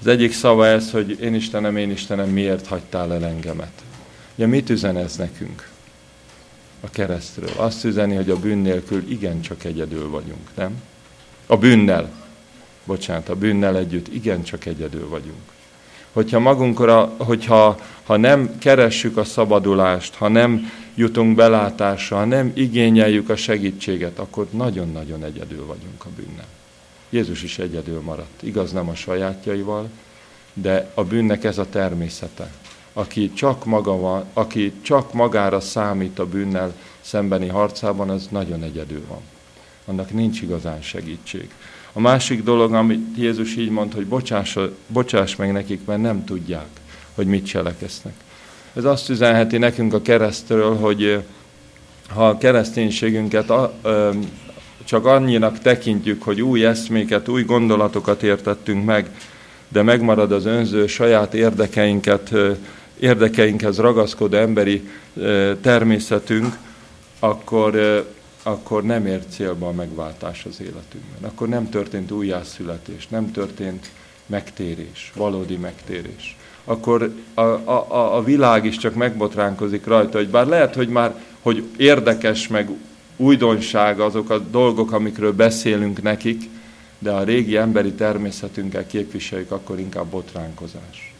[0.00, 3.82] Az egyik szava ez, hogy én Istenem, én Istenem, miért hagytál el engemet?
[4.34, 5.68] Ugye mit üzen ez nekünk
[6.80, 7.50] a keresztről?
[7.56, 10.82] Azt üzeni, hogy a bűn nélkül igencsak egyedül vagyunk, nem?
[11.46, 12.12] A bűnnel
[12.84, 15.53] bocsánat, a bűnnel együtt igencsak egyedül vagyunk.
[16.14, 23.28] Hogyha magunkra, hogyha ha nem keressük a szabadulást, ha nem jutunk belátásra, ha nem igényeljük
[23.28, 26.46] a segítséget, akkor nagyon-nagyon egyedül vagyunk a bűnnel.
[27.10, 28.42] Jézus is egyedül maradt.
[28.42, 29.88] Igaz, nem a sajátjaival,
[30.52, 32.52] de a bűnnek ez a természete.
[32.92, 39.02] Aki csak, maga van, aki csak magára számít a bűnnel szembeni harcában, az nagyon egyedül
[39.08, 39.20] van.
[39.84, 41.50] Annak nincs igazán segítség.
[41.96, 46.66] A másik dolog, amit Jézus így mond, hogy bocsáss, bocsáss meg nekik, mert nem tudják,
[47.14, 48.12] hogy mit cselekeznek.
[48.74, 51.22] Ez azt üzenheti nekünk a keresztről, hogy
[52.08, 53.52] ha a kereszténységünket
[54.84, 59.10] csak annyinak tekintjük, hogy új eszméket, új gondolatokat értettünk meg,
[59.68, 62.32] de megmarad az önző saját érdekeinket,
[62.98, 64.88] érdekeinkhez ragaszkodó emberi
[65.60, 66.56] természetünk,
[67.18, 68.04] akkor
[68.46, 71.30] akkor nem ért célba a megváltás az életünkben.
[71.30, 73.90] Akkor nem történt újjászületés, nem történt
[74.26, 76.36] megtérés, valódi megtérés.
[76.64, 81.64] Akkor a, a, a világ is csak megbotránkozik rajta, hogy bár lehet, hogy már hogy
[81.76, 82.70] érdekes, meg
[83.16, 86.42] újdonság azok a dolgok, amikről beszélünk nekik,
[86.98, 91.14] de a régi emberi természetünkkel képviseljük, akkor inkább botránkozás,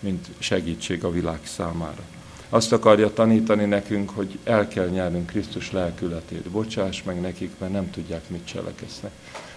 [0.00, 2.02] mint segítség a világ számára.
[2.48, 6.50] Azt akarja tanítani nekünk, hogy el kell nyernünk Krisztus lelkületét.
[6.50, 9.10] Bocsáss meg nekik, mert nem tudják, mit cselekeznek.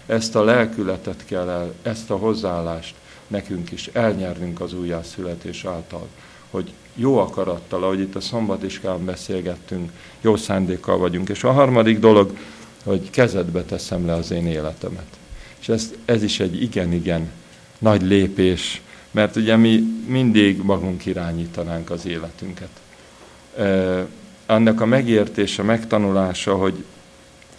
[0.06, 2.95] Ezt a lelkületet kell el, ezt a hozzáállást
[3.28, 6.08] nekünk is elnyernünk az újjászületés által,
[6.50, 11.29] hogy jó akarattal, ahogy itt a szombatiskán beszélgettünk, jó szándékkal vagyunk.
[11.29, 12.37] És a harmadik dolog,
[12.83, 15.17] hogy kezedbe teszem le az én életemet.
[15.60, 17.31] És ez, ez is egy igen-igen
[17.79, 18.81] nagy lépés,
[19.12, 22.69] mert ugye mi mindig magunk irányítanánk az életünket.
[24.45, 26.83] Annak a megértése, megtanulása, hogy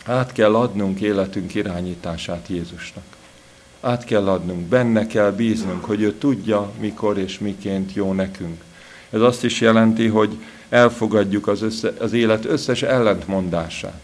[0.05, 3.05] át kell adnunk életünk irányítását Jézusnak.
[3.81, 8.63] Át kell adnunk, benne kell bíznunk, hogy ő tudja, mikor és miként jó nekünk.
[9.11, 10.37] Ez azt is jelenti, hogy
[10.69, 14.01] elfogadjuk az, össze, az élet összes ellentmondását.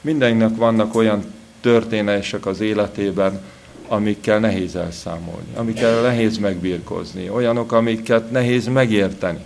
[0.00, 1.24] Mindenkinek vannak olyan
[1.60, 3.40] történések az életében,
[3.88, 9.44] amikkel nehéz elszámolni, amikkel nehéz megbírkozni, olyanok, amiket nehéz megérteni.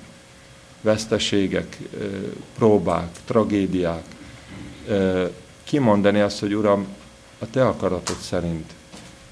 [0.81, 1.79] Veszteségek,
[2.59, 4.05] próbák, tragédiák.
[5.65, 6.87] Kimondani azt, hogy Uram,
[7.39, 8.73] a te akaratod szerint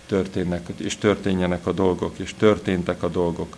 [0.06, 3.56] történnek, és történjenek a dolgok, és történtek a dolgok,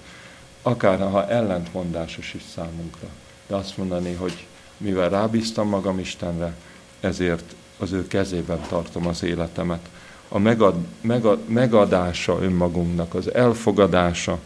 [0.63, 3.09] akár ha ellentmondásos is számunkra.
[3.47, 4.47] De azt mondani, hogy
[4.77, 6.55] mivel rábíztam magam Istenre,
[7.01, 9.89] ezért az ő kezében tartom az életemet.
[10.33, 14.39] A megad, megad, megadása önmagunknak, az elfogadása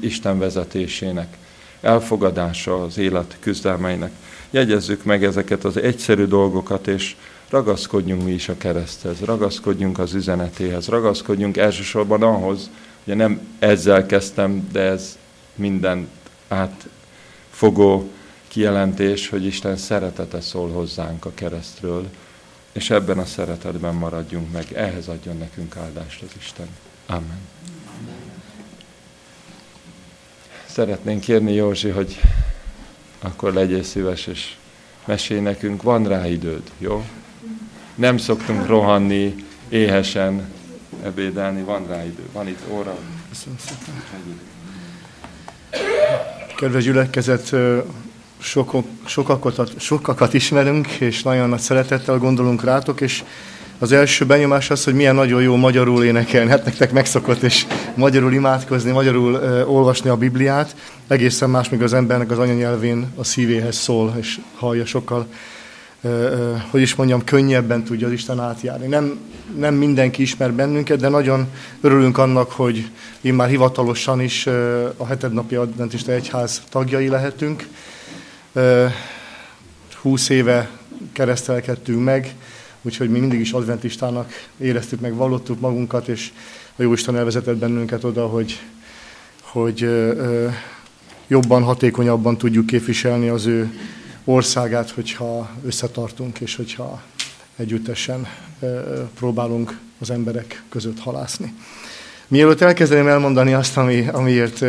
[0.00, 1.36] Isten vezetésének,
[1.80, 4.10] elfogadása az élet küzdelmeinek.
[4.50, 7.16] Jegyezzük meg ezeket az egyszerű dolgokat, és
[7.50, 12.70] ragaszkodjunk mi is a kereszthez, ragaszkodjunk az üzenetéhez, ragaszkodjunk elsősorban ahhoz,
[13.04, 15.18] ugye nem ezzel kezdtem, de ez
[15.54, 16.08] minden
[16.48, 18.10] átfogó
[18.48, 22.08] kijelentés, hogy Isten szeretete szól hozzánk a keresztről,
[22.72, 24.72] és ebben a szeretetben maradjunk meg.
[24.72, 26.68] Ehhez adjon nekünk áldást az Isten.
[27.06, 27.40] Amen.
[30.66, 32.20] Szeretnénk kérni Józsi, hogy
[33.20, 34.54] akkor legyél szíves, és
[35.04, 37.04] mesélj nekünk, van rá időd, jó?
[37.94, 39.34] Nem szoktunk rohanni,
[39.68, 40.52] éhesen
[41.02, 42.98] ebédelni, van rá idő, van itt óra.
[43.28, 44.40] Köszönöm szépen.
[46.56, 47.54] Kedves gyülekezet,
[48.38, 53.22] sokok, sokakat, sokakat ismerünk, és nagyon nagy szeretettel gondolunk rátok, és
[53.78, 56.50] az első benyomás az, hogy milyen nagyon jó magyarul énekelni.
[56.50, 60.76] Hát nektek megszokott, és magyarul imádkozni, magyarul uh, olvasni a Bibliát.
[61.08, 65.26] Egészen más, míg az embernek az anyanyelvén a szívéhez szól, és hallja sokkal,
[66.00, 68.86] uh, uh, hogy is mondjam, könnyebben tudja az Isten átjárni.
[68.86, 69.18] Nem,
[69.56, 71.48] nem mindenki ismer bennünket, de nagyon
[71.80, 74.54] örülünk annak, hogy én már hivatalosan is uh,
[74.96, 77.66] a hetednapi adventista egyház tagjai lehetünk.
[80.02, 80.70] 20 éve
[81.12, 82.34] keresztelkedtünk meg,
[82.82, 86.30] úgyhogy mi mindig is adventistának éreztük meg, vallottuk magunkat, és
[86.76, 88.60] a Jóisten elvezetett bennünket oda, hogy,
[89.40, 89.88] hogy
[91.26, 93.72] jobban, hatékonyabban tudjuk képviselni az ő
[94.24, 97.02] országát, hogyha összetartunk, és hogyha
[97.56, 98.26] együttesen
[99.14, 101.54] próbálunk az emberek között halászni.
[102.28, 104.64] Mielőtt elkezdeném elmondani azt, ami, amiért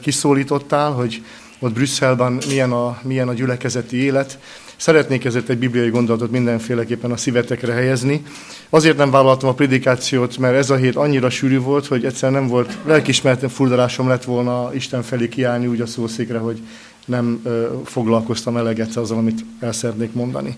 [0.00, 1.22] kiszólítottál, hogy
[1.60, 4.38] ott Brüsszelben milyen a, milyen a gyülekezeti élet,
[4.80, 8.22] Szeretnék ezért egy bibliai gondolatot mindenféleképpen a szívetekre helyezni.
[8.70, 12.46] Azért nem vállaltam a predikációt, mert ez a hét annyira sűrű volt, hogy egyszer nem
[12.46, 16.62] volt lelkismertem furdalásom lett volna Isten felé kiállni úgy a szószékre, hogy
[17.04, 20.56] nem ö, foglalkoztam eleget azzal, amit el szeretnék mondani.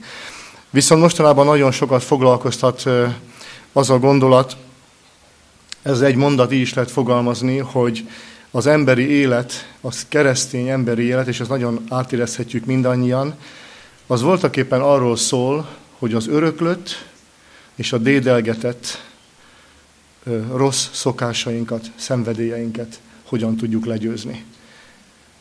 [0.70, 3.06] Viszont mostanában nagyon sokat foglalkoztat ö,
[3.72, 4.56] az a gondolat,
[5.82, 8.08] ez egy mondat így is lehet fogalmazni, hogy
[8.54, 13.34] az emberi élet, az keresztény emberi élet, és ezt nagyon átérezhetjük mindannyian,
[14.06, 17.06] az voltak éppen arról szól, hogy az öröklött
[17.74, 19.04] és a dédelgetett
[20.52, 24.44] rossz szokásainkat, szenvedélyeinket hogyan tudjuk legyőzni.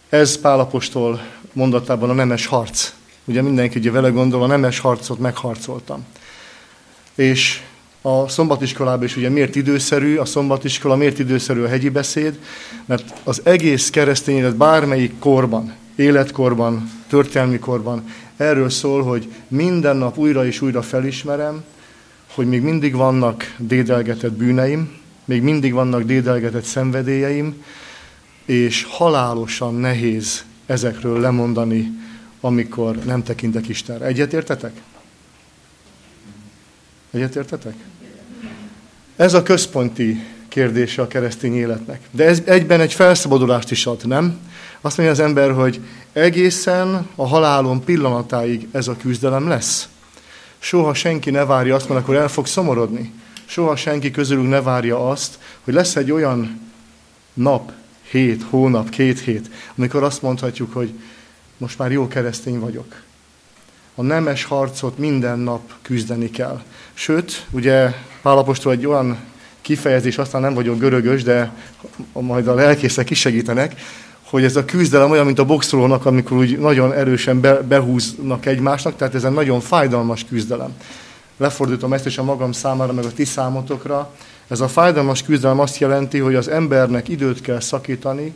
[0.09, 1.21] Ez Pálapostól
[1.53, 2.93] mondatában a nemes harc.
[3.25, 6.05] Ugye mindenki ugye vele gondol, a nemes harcot megharcoltam.
[7.15, 7.61] És
[8.01, 12.39] a szombatiskolában is ugye miért időszerű, a szombatiskola miért időszerű a hegyi beszéd,
[12.85, 18.03] mert az egész keresztény élet bármelyik korban, életkorban, történelmi korban
[18.37, 21.63] erről szól, hogy minden nap újra és újra felismerem,
[22.33, 27.63] hogy még mindig vannak dédelgetett bűneim, még mindig vannak dédelgetett szenvedélyeim,
[28.45, 31.91] és halálosan nehéz ezekről lemondani,
[32.41, 34.05] amikor nem tekintek Istenre.
[34.05, 34.81] Egyetértetek?
[37.11, 37.73] Egyetértetek?
[39.15, 42.01] Ez a központi kérdése a keresztény életnek.
[42.11, 44.39] De ez egyben egy felszabadulást is ad, nem?
[44.81, 45.79] Azt mondja az ember, hogy
[46.13, 49.89] egészen a halálom pillanatáig ez a küzdelem lesz.
[50.59, 53.13] Soha senki ne várja azt, mert akkor el fog szomorodni.
[53.45, 56.69] Soha senki közülünk ne várja azt, hogy lesz egy olyan
[57.33, 57.71] nap,
[58.09, 60.93] hét, hónap, két hét, amikor azt mondhatjuk, hogy
[61.57, 63.01] most már jó keresztény vagyok.
[63.95, 66.61] A nemes harcot minden nap küzdeni kell.
[66.93, 69.17] Sőt, ugye Pálapostól egy olyan
[69.61, 71.51] kifejezés, aztán nem vagyok görögös, de
[72.11, 73.81] majd a lelkészek is segítenek,
[74.21, 78.95] hogy ez a küzdelem olyan, mint a boxolónak, amikor úgy nagyon erősen be, behúznak egymásnak,
[78.95, 80.73] tehát ez egy nagyon fájdalmas küzdelem.
[81.37, 84.13] Lefordítom ezt is a magam számára, meg a ti számotokra.
[84.47, 88.33] Ez a fájdalmas küzdelem azt jelenti, hogy az embernek időt kell szakítani,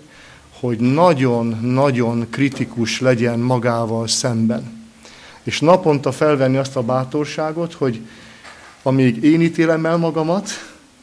[0.59, 4.74] hogy nagyon-nagyon kritikus legyen magával szemben.
[5.45, 8.01] És naponta felvenni azt a bátorságot, hogy
[8.83, 10.49] amíg én ítélem el magamat,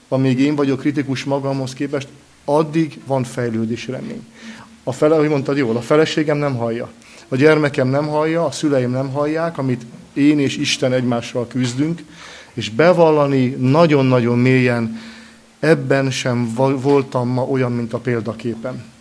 [0.08, 2.08] amíg én vagyok kritikus magamhoz képest,
[2.44, 4.26] addig van fejlődés remény.
[4.84, 6.90] A fele, hogy mondtad jól, a feleségem nem hallja.
[7.28, 9.82] A gyermekem nem hallja, a szüleim nem hallják, amit
[10.12, 12.02] én és Isten egymással küzdünk,
[12.54, 15.00] és bevallani nagyon-nagyon mélyen,
[15.58, 18.91] ebben sem voltam ma olyan, mint a példaképem.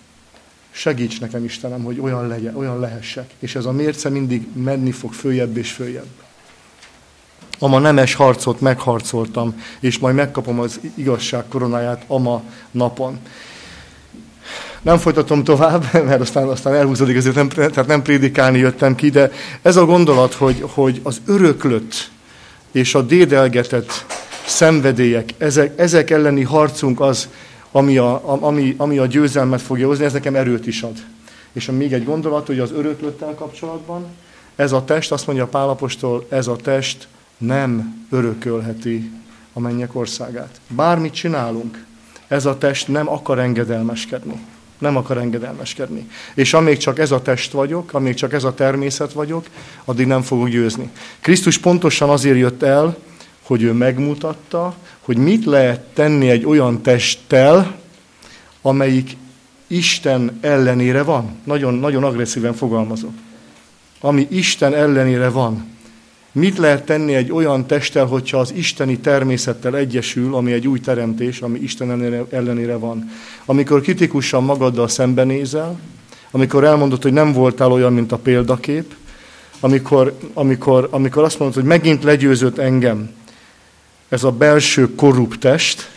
[0.71, 3.29] Segíts nekem, Istenem, hogy olyan legyen, olyan lehessek.
[3.39, 6.09] És ez a mérce mindig menni fog följebb és följebb.
[7.59, 13.19] ama nemes harcot megharcoltam, és majd megkapom az igazság koronáját ama napon.
[14.81, 19.31] Nem folytatom tovább, mert aztán, aztán elhúzódik, ezért nem, tehát nem prédikálni jöttem ki, de
[19.61, 22.09] ez a gondolat, hogy, hogy az öröklött
[22.71, 24.05] és a dédelgetett
[24.45, 27.29] szenvedélyek, ezek, ezek elleni harcunk az,
[27.71, 30.97] ami a, ami, ami a győzelmet fogja hozni, ez nekem erőt is ad.
[31.51, 34.05] És még egy gondolat, hogy az öröklöttel kapcsolatban,
[34.55, 37.07] ez a test, azt mondja Pálapostól, ez a test
[37.37, 39.11] nem örökölheti
[39.53, 40.59] a mennyek országát.
[40.67, 41.85] Bármit csinálunk,
[42.27, 44.39] ez a test nem akar engedelmeskedni.
[44.77, 46.09] Nem akar engedelmeskedni.
[46.33, 49.45] És amíg csak ez a test vagyok, amíg csak ez a természet vagyok,
[49.85, 50.89] addig nem fogok győzni.
[51.19, 52.97] Krisztus pontosan azért jött el,
[53.51, 57.75] hogy ő megmutatta, hogy mit lehet tenni egy olyan testtel,
[58.61, 59.17] amelyik
[59.67, 61.35] Isten ellenére van.
[61.43, 63.11] Nagyon, nagyon agresszíven fogalmazok.
[63.99, 65.65] Ami Isten ellenére van.
[66.31, 71.41] Mit lehet tenni egy olyan testtel, hogyha az isteni természettel egyesül, ami egy új teremtés,
[71.41, 73.11] ami Isten ellenére van?
[73.45, 75.79] Amikor kritikusan magaddal szembenézel,
[76.31, 78.95] amikor elmondod, hogy nem voltál olyan, mint a példakép,
[79.59, 83.19] amikor, amikor, amikor azt mondod, hogy megint legyőzött engem
[84.11, 85.89] ez a belső korrupt test,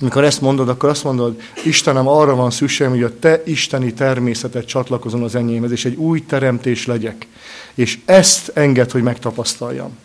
[0.00, 4.66] amikor ezt mondod, akkor azt mondod, Istenem, arra van szükségem, hogy a te isteni természetet
[4.66, 7.26] csatlakozom az enyémhez, és egy új teremtés legyek.
[7.74, 9.96] És ezt enged, hogy megtapasztaljam.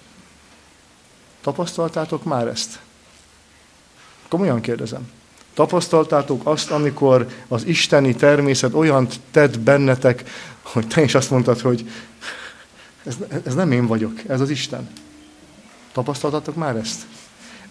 [1.41, 2.79] Tapasztaltátok már ezt?
[4.27, 5.11] Komolyan kérdezem.
[5.53, 10.23] Tapasztaltátok azt, amikor az isteni természet olyan tett bennetek,
[10.61, 11.89] hogy te is azt mondtad, hogy
[13.03, 14.89] ez, ez nem én vagyok, ez az Isten.
[15.99, 17.05] Tapasztaltatok már ezt?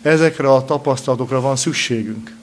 [0.03, 2.35] Ezekre a tapasztalatokra van szükségünk.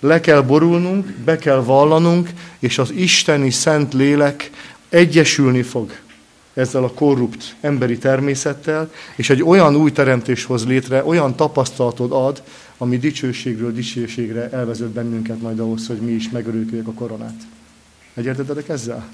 [0.00, 4.50] Le kell borulnunk, be kell vallanunk, és az isteni szent lélek
[4.88, 5.92] egyesülni fog
[6.54, 12.42] ezzel a korrupt emberi természettel, és egy olyan új teremtés hoz létre, olyan tapasztalatod ad,
[12.78, 17.40] ami dicsőségről dicsőségre elvezet bennünket majd ahhoz, hogy mi is megörülküljük a koronát.
[18.14, 19.08] Egyértetek ezzel?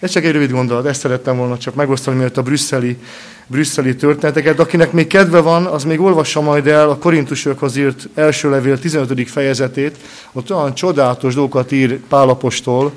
[0.00, 2.98] Ez csak egy rövid gondolat, ezt szerettem volna csak megosztani, mielőtt a brüsszeli,
[3.46, 4.58] brüsszeli történeteket.
[4.58, 9.30] Akinek még kedve van, az még olvassa majd el a Korintusokhoz írt első levél 15.
[9.30, 9.96] fejezetét.
[10.32, 12.92] Ott olyan csodálatos dolgokat ír Pálapostól,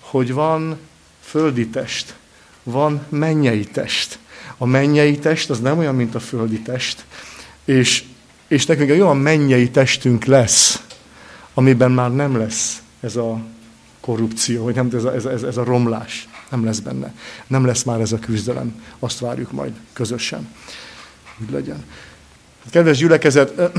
[0.00, 0.78] hogy van
[1.20, 2.14] földi test,
[2.62, 4.18] van mennyei test.
[4.56, 7.04] A mennyei test az nem olyan, mint a földi test.
[7.64, 8.04] És,
[8.46, 10.82] és nekünk egy olyan mennyei testünk lesz,
[11.54, 13.40] amiben már nem lesz ez a
[14.00, 16.28] korrupció, vagy nem ez a, ez, ez a romlás.
[16.50, 17.14] Nem lesz benne.
[17.46, 18.82] Nem lesz már ez a küzdelem.
[18.98, 20.48] Azt várjuk majd közösen.
[21.42, 21.84] Úgy legyen.
[22.70, 23.52] Kedves gyülekezet,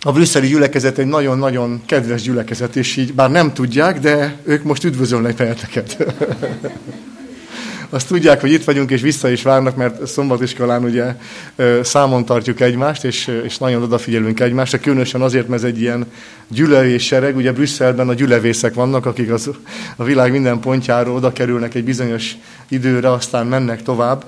[0.00, 4.84] a brüsszeli gyülekezet egy nagyon-nagyon kedves gyülekezet, és így bár nem tudják, de ők most
[4.84, 5.96] üdvözölnek fejeteket.
[7.90, 11.14] azt tudják, hogy itt vagyunk, és vissza is várnak, mert szombatiskolán ugye
[11.82, 16.06] számon tartjuk egymást, és, és nagyon odafigyelünk egymásra, különösen azért, mert ez egy ilyen
[16.48, 19.50] gyülevés sereg, ugye Brüsszelben a gyülevészek vannak, akik az,
[19.96, 22.36] a világ minden pontjáról oda kerülnek egy bizonyos
[22.68, 24.24] időre, aztán mennek tovább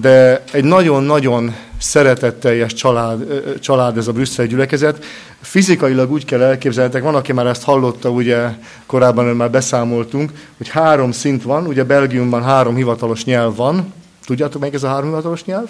[0.00, 5.04] de egy nagyon-nagyon szeretetteljes család, család ez a brüsszeli gyülekezet.
[5.40, 8.48] Fizikailag úgy kell elképzelnetek, van, aki már ezt hallotta, ugye
[8.86, 13.92] korábban már beszámoltunk, hogy három szint van, ugye Belgiumban három hivatalos nyelv van.
[14.24, 15.68] Tudjátok meg ez a három hivatalos nyelv?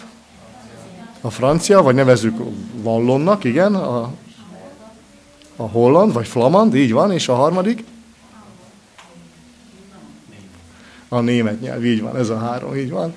[1.21, 2.37] A francia, vagy nevezzük
[2.83, 4.11] vallonnak, igen, a,
[5.57, 7.85] a holland, vagy flamand, így van, és a harmadik?
[11.09, 13.15] A német nyelv, így van, ez a három, így van.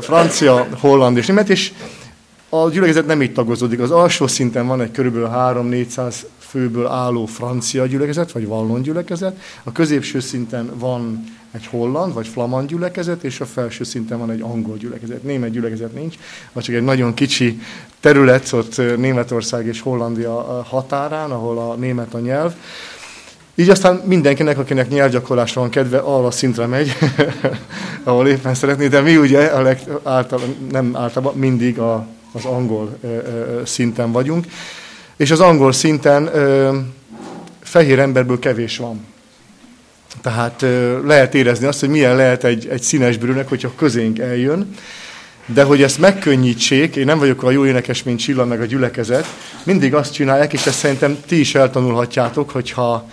[0.00, 1.72] Francia, holland és német, és
[2.48, 3.80] a gyülekezet nem így tagozódik.
[3.80, 9.40] Az alsó szinten van egy körülbelül 3-400 főből álló francia gyülekezet, vagy vallon gyülekezet.
[9.62, 14.40] A középső szinten van egy holland, vagy flamand gyülekezet, és a felső szinten van egy
[14.40, 15.22] angol gyülekezet.
[15.22, 16.14] Német gyülekezet nincs,
[16.52, 17.60] vagy csak egy nagyon kicsi
[18.00, 22.54] terület ott Németország és Hollandia határán, ahol a német a nyelv.
[23.60, 26.96] Így aztán mindenkinek, akinek nyelvgyakorlásra van kedve, arra a szintre megy,
[28.04, 30.40] ahol éppen szeretné, de mi ugye a leg, által,
[30.70, 34.46] nem általában mindig a, az angol ö, ö, szinten vagyunk.
[35.16, 36.78] És az angol szinten ö,
[37.62, 39.06] fehér emberből kevés van.
[40.20, 44.74] Tehát ö, lehet érezni azt, hogy milyen lehet egy, egy színes brűnek, hogyha közénk eljön.
[45.46, 49.26] De hogy ezt megkönnyítsék, én nem vagyok a jó énekes, mint Csilla, meg a gyülekezet,
[49.62, 53.08] mindig azt csinálják, és ezt szerintem ti is eltanulhatjátok, hogyha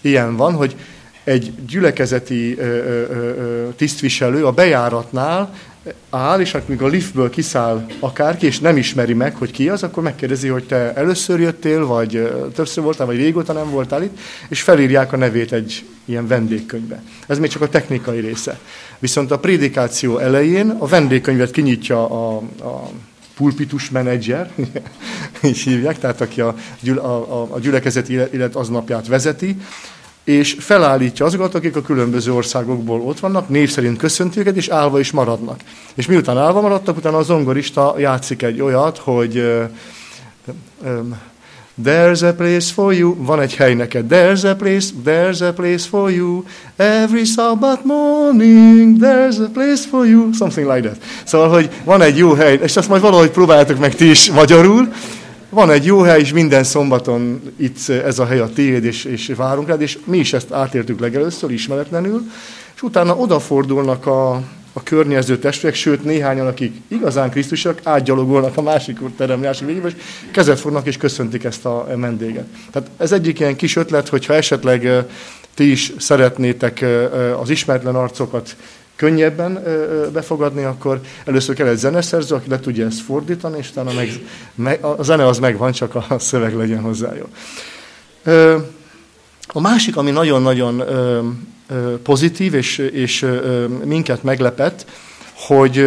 [0.00, 0.76] ilyen van, hogy
[1.24, 2.58] egy gyülekezeti
[3.76, 5.54] tisztviselő a bejáratnál
[6.10, 10.02] áll, és amikor a liftből kiszáll akárki, és nem ismeri meg, hogy ki az, akkor
[10.02, 15.12] megkérdezi, hogy te először jöttél, vagy többször voltál, vagy régóta nem voltál itt, és felírják
[15.12, 17.02] a nevét egy ilyen vendégkönyvbe.
[17.26, 18.58] Ez még csak a technikai része.
[18.98, 22.90] Viszont a prédikáció elején a vendégkönyvet kinyitja a, a
[23.40, 24.52] pulpitus menedzser,
[25.42, 26.54] így hívják, tehát aki a,
[26.96, 29.56] a, a, a gyülekezet élet aznapját vezeti,
[30.24, 34.98] és felállítja azokat, akik a különböző országokból ott vannak, név szerint köszönti őket, és állva
[34.98, 35.60] is maradnak.
[35.94, 39.70] És miután állva maradtak, utána a zongorista játszik egy olyat, hogy uh,
[40.84, 41.18] um,
[41.82, 43.14] There's a place for you.
[43.18, 44.04] Van egy hely neked.
[44.08, 46.44] There's a place, there's a place for you.
[46.76, 50.32] Every Sabbath morning, there's a place for you.
[50.32, 51.02] Something like that.
[51.24, 54.88] Szóval, hogy van egy jó hely, és azt majd valahogy próbáljátok meg ti is magyarul.
[55.48, 59.32] Van egy jó hely, és minden szombaton itt ez a hely a tiéd, és, és
[59.36, 62.22] várunk rád, és mi is ezt átértük legelőször, ismeretlenül,
[62.74, 64.42] és utána odafordulnak a,
[64.72, 69.94] a környező testvérek, sőt néhányan, akik igazán Krisztusok, átgyalogolnak a másik terem másik végébe, és
[70.30, 72.46] kezet fognak és köszöntik ezt a vendéget.
[72.70, 75.06] Tehát ez egyik ilyen kis ötlet, hogyha esetleg
[75.54, 76.84] ti is szeretnétek
[77.40, 78.56] az ismeretlen arcokat
[78.96, 79.62] könnyebben
[80.12, 83.90] befogadni, akkor először kell egy zeneszerző, aki le tudja ezt fordítani, és utána
[84.54, 87.28] meg, a zene az megvan, csak a szöveg legyen hozzá jó.
[89.46, 90.82] A másik, ami nagyon-nagyon
[92.02, 93.26] pozitív, és, és
[93.84, 94.84] minket meglepett,
[95.34, 95.78] hogy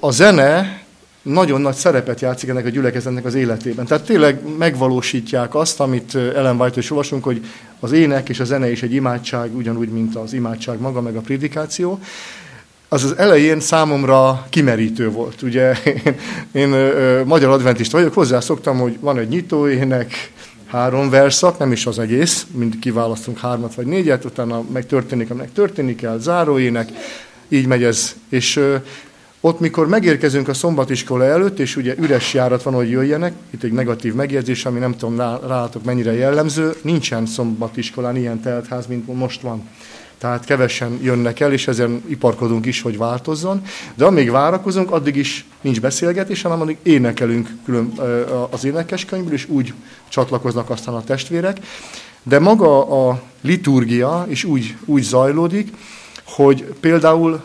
[0.00, 0.80] a zene
[1.22, 3.86] nagyon nagy szerepet játszik ennek a gyülekezetnek az életében.
[3.86, 7.44] Tehát tényleg megvalósítják azt, amit Ellen white is olvasunk, hogy
[7.80, 11.20] az ének és a zene is egy imádság, ugyanúgy, mint az imádság maga, meg a
[11.20, 12.00] prédikáció.
[12.88, 15.42] Az az elején számomra kimerítő volt.
[15.42, 16.16] Ugye én,
[16.52, 16.68] én
[17.24, 20.32] magyar adventist vagyok, hozzászoktam, hogy van egy nyitóének,
[20.70, 25.52] három verszak, nem is az egész, mind kiválasztunk hármat vagy négyet, utána meg történik, aminek
[25.52, 26.88] történik kell, záróének,
[27.48, 28.14] így megy ez.
[28.28, 28.76] És ö,
[29.40, 33.72] ott, mikor megérkezünk a szombatiskola előtt, és ugye üres járat van, hogy jöjjenek, itt egy
[33.72, 35.16] negatív megjegyzés, ami nem tudom
[35.46, 39.68] rálatok mennyire jellemző, nincsen szombatiskolán ilyen teltház, mint most van
[40.20, 43.62] tehát kevesen jönnek el, és ezen iparkodunk is, hogy változzon.
[43.94, 47.92] De amíg várakozunk, addig is nincs beszélgetés, hanem addig énekelünk külön
[48.50, 49.72] az énekeskönyvből, és úgy
[50.08, 51.58] csatlakoznak aztán a testvérek.
[52.22, 55.72] De maga a liturgia is úgy, úgy zajlódik,
[56.24, 57.40] hogy például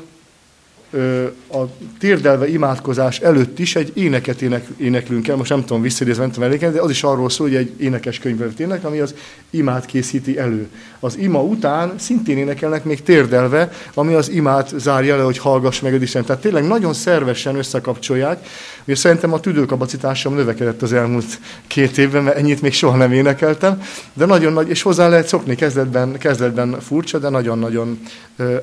[1.52, 1.58] a
[2.00, 6.72] térdelve imádkozás előtt is egy éneket ének, éneklünk el, most nem tudom visszaidézni, nem tudom
[6.72, 9.16] de az is arról szól, hogy egy énekes könyvet ének, ami az
[9.50, 10.68] imát készíti elő.
[11.00, 16.02] Az ima után szintén énekelnek még térdelve, ami az imát zárja le, hogy hallgass meg
[16.02, 16.26] Isten.
[16.26, 18.48] Tehát tényleg nagyon szervesen összekapcsolják,
[18.86, 23.82] és szerintem a tüdőkapacitásom növekedett az elmúlt két évben, mert ennyit még soha nem énekeltem,
[24.14, 28.00] de nagyon nagy, és hozzá lehet szokni, kezdetben, kezdetben furcsa, de nagyon-nagyon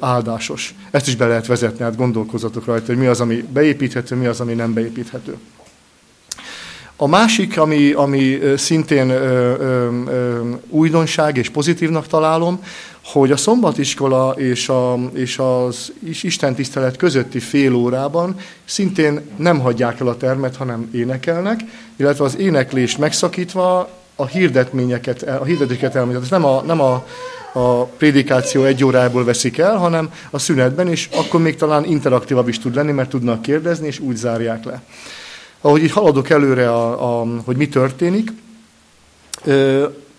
[0.01, 0.75] áldásos.
[0.91, 4.41] Ezt is be lehet vezetni, hát gondolkozatok rajta, hogy mi az, ami beépíthető, mi az,
[4.41, 5.37] ami nem beépíthető.
[6.97, 12.61] A másik, ami, ami szintén ö, ö, ö, újdonság és pozitívnak találom,
[13.05, 15.93] hogy a szombatiskola és, a, és az
[16.23, 21.61] Isten tisztelet közötti fél órában szintén nem hagyják el a termet, hanem énekelnek,
[21.97, 26.25] illetve az éneklést megszakítva a hirdetményeket, a hirdetéseket elmondják.
[26.25, 27.07] Ez nem a, nem a,
[27.53, 32.59] a prédikáció egy órából veszik el, hanem a szünetben, és akkor még talán interaktívabb is
[32.59, 34.83] tud lenni, mert tudnak kérdezni, és úgy zárják le.
[35.61, 38.33] Ahogy így haladok előre, a, a, hogy mi történik,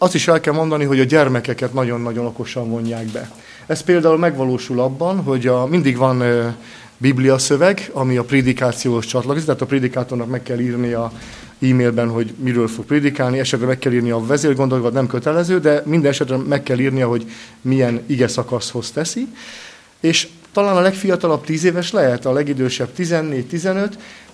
[0.03, 3.31] azt is el kell mondani, hogy a gyermekeket nagyon-nagyon okosan vonják be.
[3.65, 6.23] Ez például megvalósul abban, hogy a, mindig van
[6.97, 11.11] biblia szöveg, ami a prédikációhoz csatlakozik, tehát a prédikátornak meg kell írni a
[11.61, 16.11] e-mailben, hogy miről fog prédikálni, esetleg meg kell írni a vezérgondolatot, nem kötelező, de minden
[16.11, 17.31] esetben meg kell írnia, hogy
[17.61, 19.27] milyen ige szakaszhoz teszi.
[19.99, 23.89] És talán a legfiatalabb 10 éves lehet, a legidősebb 14-15,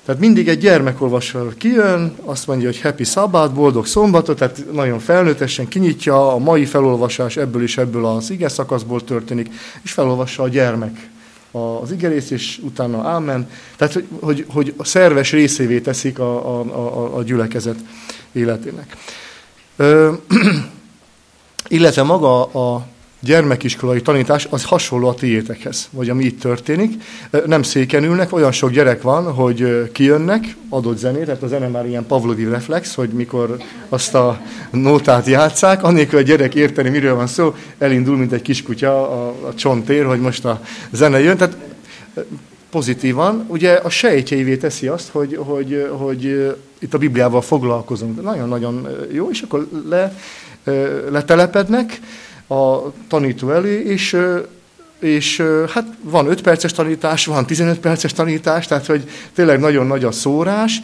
[0.06, 5.68] tehát mindig egy gyermekolvasó kijön, azt mondja, hogy happy szabát, boldog szombatot, tehát nagyon felnőttesen
[5.68, 9.50] kinyitja, a mai felolvasás ebből is ebből az ige szakaszból történik,
[9.82, 11.10] és felolvassa a gyermek
[11.52, 13.50] az igerész, és utána ámen.
[13.76, 17.78] Tehát, hogy, hogy, hogy a szerves részévé teszik a, a, a, a gyülekezet
[18.32, 18.98] életének.
[19.76, 20.14] Ö,
[21.68, 22.88] illetve maga a
[23.20, 27.04] gyermekiskolai tanítás az hasonló a tiétekhez, vagy ami itt történik.
[27.46, 32.06] Nem székenülnek, olyan sok gyerek van, hogy kijönnek, adott zenét, tehát a zene már ilyen
[32.06, 33.58] pavlovi reflex, hogy mikor
[33.90, 34.42] azt a
[34.72, 39.56] nótát játszák, annélkül a gyerek érteni, miről van szó, elindul, mint egy kiskutya a, a
[39.56, 40.62] csontér, hogy most a
[40.92, 41.38] zene jön.
[41.38, 41.58] Tehát
[42.70, 48.22] pozitívan, ugye a sejtjeivé teszi azt, hogy, hogy, hogy itt a Bibliával foglalkozunk.
[48.22, 50.16] Nagyon-nagyon jó, és akkor le,
[51.10, 52.00] letelepednek,
[52.50, 54.18] a tanító elé, és
[55.00, 55.44] és
[55.74, 60.12] hát van 5 perces tanítás, van 15 perces tanítás, tehát hogy tényleg nagyon nagy a
[60.12, 60.82] szórás,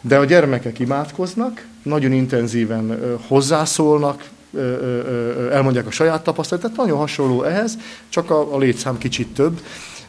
[0.00, 4.28] de a gyermekek imádkoznak, nagyon intenzíven hozzászólnak,
[5.50, 9.60] elmondják a saját tapasztalatot, tehát nagyon hasonló ehhez, csak a, a létszám kicsit több,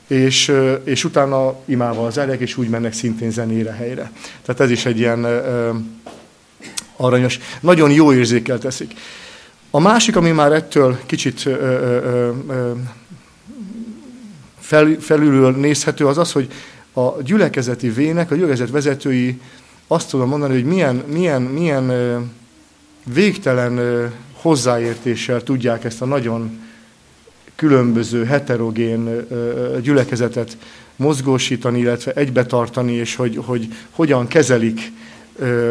[0.07, 4.11] és, és utána imával zárják, és úgy mennek szintén zenére helyre.
[4.45, 5.25] Tehát ez is egy ilyen
[6.95, 8.93] aranyos, nagyon jó érzékel teszik.
[9.75, 12.29] A másik, ami már ettől kicsit ö,
[14.59, 16.47] fel, felülről nézhető, az az, hogy
[16.93, 19.41] a gyülekezeti vének, a gyülekezet vezetői
[19.87, 21.91] azt tudom mondani, hogy milyen, milyen, milyen
[23.03, 26.59] végtelen hozzáértéssel tudják ezt a nagyon
[27.55, 29.27] különböző, heterogén
[29.81, 30.57] gyülekezetet
[30.95, 34.91] mozgósítani, illetve egybetartani, és hogy, hogy hogyan kezelik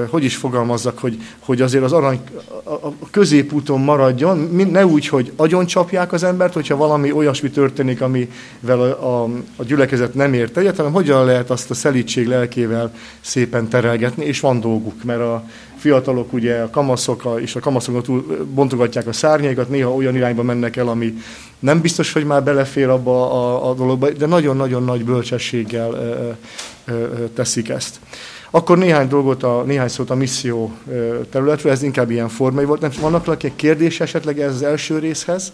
[0.08, 2.20] hogy is fogalmazzak, hogy, hogy azért az arany
[2.64, 4.38] a középúton maradjon,
[4.70, 9.64] ne úgy, hogy agyon csapják az embert, hogyha valami olyasmi történik, amivel a, a, a
[9.64, 14.60] gyülekezet nem ért egyet, hanem hogyan lehet azt a szelítség lelkével szépen terelgetni, és van
[14.60, 15.44] dolguk, mert a
[15.76, 20.42] fiatalok, ugye a kamaszok a, és a kamaszok túl bontogatják a szárnyaikat, néha olyan irányba
[20.42, 21.14] mennek el, ami
[21.58, 26.30] nem biztos, hogy már belefér abba a, a dologba, de nagyon-nagyon nagy bölcsességgel ö,
[26.92, 28.00] ö, teszik ezt.
[28.55, 30.72] Akkor néhány dolgot, a, néhány szót a misszió
[31.30, 32.80] területről, ez inkább ilyen formai volt.
[32.80, 35.53] Nem, vannak valaki kérdés esetleg ez az első részhez?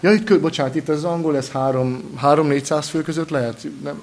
[0.00, 3.66] Ja, itt, bocsánat, itt az angol, ez 3-400 fő között lehet?
[3.82, 4.02] Nem?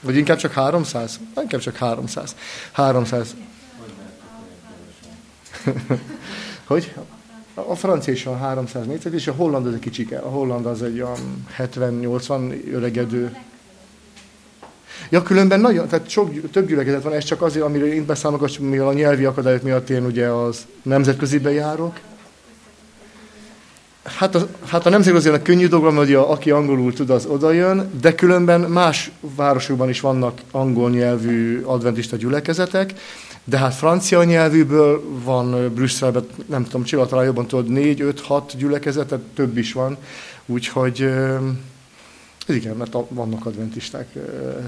[0.00, 1.20] Vagy inkább csak 300?
[1.42, 2.36] Inkább csak 300.
[2.72, 3.36] 300.
[6.66, 6.94] hogy?
[7.54, 10.18] A francia is van 300 méter, és a holland az egy kicsike.
[10.18, 13.36] A holland az egy olyan 70-80 öregedő.
[15.08, 18.88] Ja, különben nagyon, tehát sok, több gyülekezet van, ez csak azért, amiről én beszámolok, mivel
[18.88, 21.98] a nyelvi akadályok miatt én ugye az nemzetközibe járok.
[24.02, 28.14] Hát a, hát a nemzetközi könnyű dolog, hogy a, aki angolul tud, az odajön, de
[28.14, 32.92] különben más városokban is vannak angol nyelvű adventista gyülekezetek,
[33.44, 38.56] de hát francia nyelvűből van Brüsszelben, nem tudom, Csilla talán jobban tudod, négy, öt, hat
[38.56, 39.96] gyülekezetet, több is van,
[40.46, 41.08] úgyhogy
[42.54, 44.08] igen, mert vannak adventisták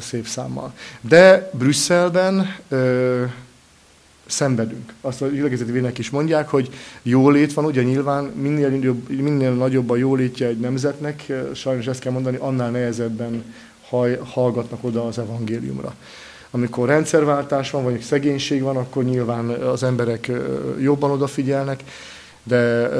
[0.00, 0.74] szép számmal.
[1.00, 3.24] De Brüsszelben ö,
[4.26, 4.92] szenvedünk.
[5.00, 6.70] Azt a gyülekezeti vének is mondják, hogy
[7.02, 12.12] jólét van, ugye nyilván minél, jobb, minél nagyobb a jólétje egy nemzetnek, sajnos ezt kell
[12.12, 13.44] mondani, annál nehezebben
[13.88, 15.94] haj, hallgatnak oda az evangéliumra.
[16.50, 20.30] Amikor rendszerváltás van, vagy szegénység van, akkor nyilván az emberek
[20.80, 21.82] jobban odafigyelnek,
[22.48, 22.90] de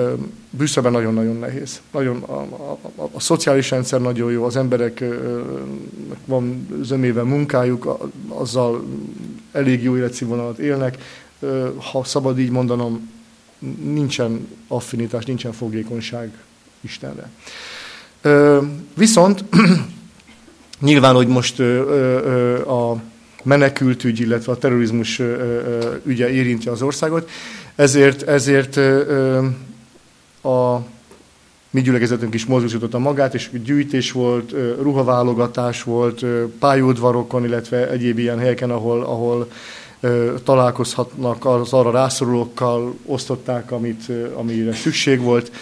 [0.51, 1.81] Brüsszelben nagyon-nagyon nehéz.
[1.91, 5.05] Nagyon, a, a, a, a szociális rendszer nagyon jó, az emberek
[6.25, 8.85] van zömével munkájuk, azzal
[9.53, 10.99] elég jó életszínvonalat élnek.
[11.93, 13.11] Ha szabad így mondanom,
[13.83, 16.33] nincsen affinitás, nincsen fogékonyság
[16.81, 17.31] Istenre.
[18.95, 19.45] Viszont
[20.81, 21.61] nyilván, hogy most
[22.67, 23.03] a
[23.43, 25.21] menekültügy, illetve a terrorizmus
[26.05, 27.31] ügye érinti az országot,
[27.79, 28.77] ezért, ezért
[30.43, 30.77] a
[31.71, 36.25] mi gyülekezetünk is mozgósította magát, és gyűjtés volt, ruhaválogatás volt,
[36.59, 39.51] pályaudvarokon, illetve egyéb ilyen helyeken, ahol, ahol
[40.45, 44.03] találkozhatnak az arra rászorulókkal, osztották, amit,
[44.35, 45.53] amire szükség volt.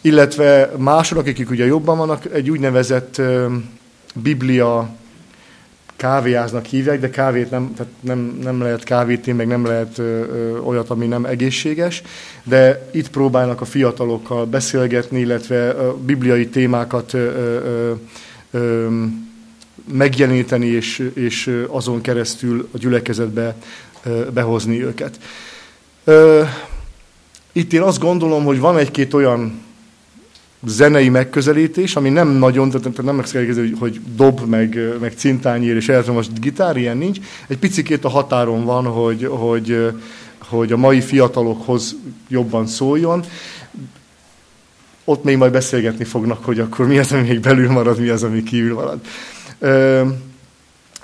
[0.00, 3.22] Illetve mások, akik ugye jobban vannak, egy úgynevezett
[4.14, 4.88] biblia
[6.02, 10.58] kávéháznak hívják, de kávét nem, tehát nem, nem lehet kávét meg nem lehet ö, ö,
[10.58, 12.02] olyat, ami nem egészséges,
[12.44, 17.92] de itt próbálnak a fiatalokkal beszélgetni, illetve a bibliai témákat ö, ö,
[18.50, 18.86] ö,
[19.92, 23.54] megjeleníteni, és, és azon keresztül a gyülekezetbe
[24.02, 25.18] ö, behozni őket.
[26.04, 26.42] Ö,
[27.52, 29.60] itt én azt gondolom, hogy van egy-két olyan
[30.66, 36.40] zenei megközelítés, ami nem nagyon, tehát nem megszerkezik, hogy dob, meg, meg cintányér és most
[36.40, 37.18] gitár, ilyen nincs.
[37.46, 39.92] Egy picikét a határon van, hogy, hogy,
[40.38, 41.96] hogy a mai fiatalokhoz
[42.28, 43.24] jobban szóljon.
[45.04, 48.22] Ott még majd beszélgetni fognak, hogy akkor mi az, ami még belül marad, mi az,
[48.22, 49.00] ami kívül marad.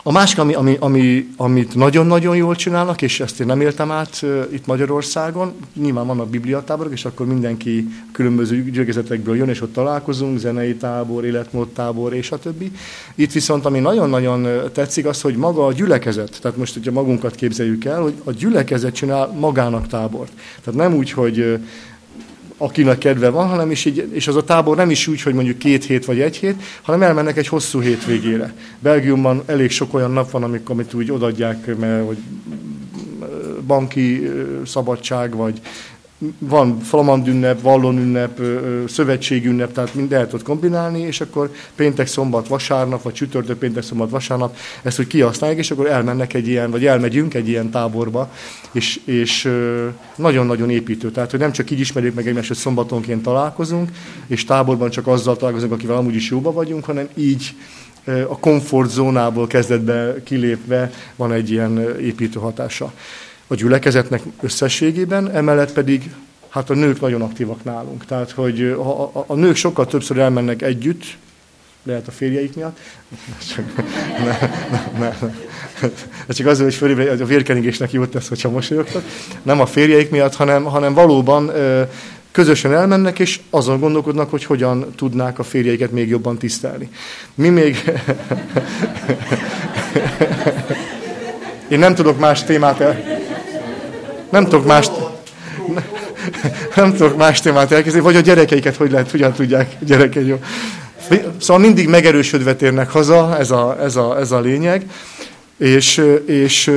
[0.09, 4.25] A másik, ami, ami, ami, amit nagyon-nagyon jól csinálnak, és ezt én nem éltem át
[4.53, 10.75] itt Magyarországon, nyilván vannak bibliatáborok, és akkor mindenki különböző gyülekezetekből jön, és ott találkozunk, zenei
[10.75, 12.73] tábor, életmódtábor, és a többi.
[13.15, 17.85] Itt viszont, ami nagyon-nagyon tetszik, az, hogy maga a gyülekezet, tehát most, hogyha magunkat képzeljük
[17.85, 20.33] el, hogy a gyülekezet csinál magának tábort.
[20.65, 21.59] Tehát nem úgy, hogy
[22.59, 25.59] akinek kedve van, hanem is így, és az a tábor nem is úgy, hogy mondjuk
[25.59, 28.55] két hét vagy egy hét, hanem elmennek egy hosszú hétvégére.
[28.79, 32.19] Belgiumban elég sok olyan nap van, amikor amit úgy odadják, mert hogy
[33.67, 34.31] banki
[34.65, 35.61] szabadság, vagy
[36.39, 38.41] van flamand ünnep, vallon ünnep,
[38.89, 43.83] szövetség ünnep, tehát mind lehet ott kombinálni, és akkor péntek, szombat, vasárnap, vagy csütörtök, péntek,
[43.83, 48.33] szombat, vasárnap, ezt úgy kihasználják, és akkor elmennek egy ilyen, vagy elmegyünk egy ilyen táborba,
[48.73, 49.53] és, és
[50.17, 51.11] nagyon-nagyon építő.
[51.11, 53.91] Tehát, hogy nem csak így ismerjük meg egymást, hogy szombatonként találkozunk,
[54.27, 57.55] és táborban csak azzal találkozunk, akivel amúgy is jóba vagyunk, hanem így
[58.05, 62.93] a komfortzónából kezdetbe kilépve van egy ilyen építő hatása
[63.49, 66.11] a gyülekezetnek összességében, emellett pedig
[66.49, 68.05] hát a nők nagyon aktívak nálunk.
[68.05, 71.05] Tehát, hogy a, a, a nők sokkal többször elmennek együtt,
[71.83, 72.79] lehet a férjeik miatt.
[74.19, 74.39] Ne,
[74.71, 75.33] ne, ne, ne.
[76.29, 79.03] Csak azért, hogy fölébred, a vérkenigésnek jót tesz, hogyha mosolyogtak.
[79.43, 81.53] Nem a férjeik miatt, hanem, hanem valóban
[82.33, 86.89] közösen elmennek, és azon gondolkodnak, hogy hogyan tudnák a férjeiket még jobban tisztelni.
[87.35, 87.77] Mi még...
[91.69, 93.18] Én nem tudok más témát el...
[94.31, 94.87] Nem tudok más,
[96.77, 100.41] nem tudok más témát elkezdeni, vagy a gyerekeiket hogy lehet, hogyan tudják gyerekei jó.
[101.41, 104.87] Szóval mindig megerősödve térnek haza, ez a, ez a, ez a lényeg,
[105.57, 106.73] és, és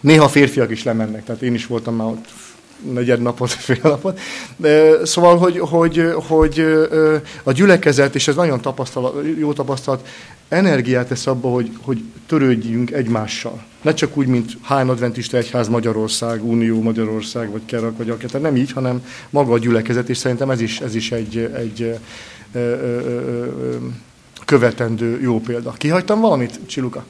[0.00, 2.28] néha férfiak is lemennek, tehát én is voltam már ott
[2.92, 4.20] negyed napot, fél napot.
[5.02, 6.64] Szóval, hogy, hogy, hogy
[7.42, 10.08] a gyülekezet, és ez nagyon tapasztalat, jó tapasztalat,
[10.48, 13.64] energiát tesz abba, hogy, hogy törődjünk egymással.
[13.82, 18.40] Ne csak úgy, mint Hány Adventista Egyház Magyarország, Unió Magyarország, vagy Kerak, vagy akár.
[18.40, 21.98] Nem így, hanem maga a gyülekezet, és szerintem ez is, ez is egy, egy
[24.44, 25.70] követendő jó példa.
[25.70, 27.04] Kihagytam valamit, Csiluka?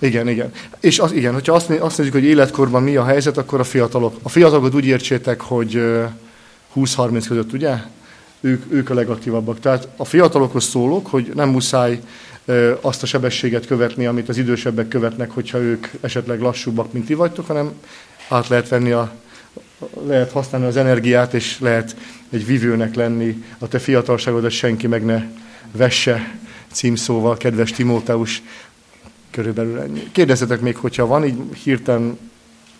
[0.00, 0.52] Igen, igen.
[0.80, 4.16] És az, igen, hogyha azt, azt nézzük, hogy életkorban mi a helyzet, akkor a fiatalok.
[4.22, 5.82] A fiatalokat úgy értsétek, hogy
[6.76, 7.74] 20-30 között, ugye?
[8.40, 9.60] Ők, ők a legaktívabbak.
[9.60, 12.00] Tehát a fiatalokhoz szólok, hogy nem muszáj
[12.80, 17.46] azt a sebességet követni, amit az idősebbek követnek, hogyha ők esetleg lassúbbak, mint ti vagytok,
[17.46, 17.72] hanem
[18.28, 19.12] át lehet venni a,
[20.06, 21.96] lehet használni az energiát, és lehet
[22.30, 23.44] egy vivőnek lenni.
[23.58, 25.22] A te fiatalságodat senki meg ne
[25.72, 26.38] vesse
[26.72, 28.42] címszóval, kedves Timóteus,
[29.34, 30.08] körülbelül ennyi.
[30.12, 32.18] Kérdezzetek még, hogyha van, így hirtelen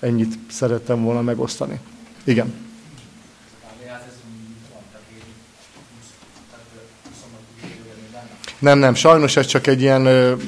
[0.01, 1.79] ennyit szerettem volna megosztani.
[2.25, 2.55] Igen.
[8.59, 10.07] Nem, nem, sajnos ez csak egy ilyen,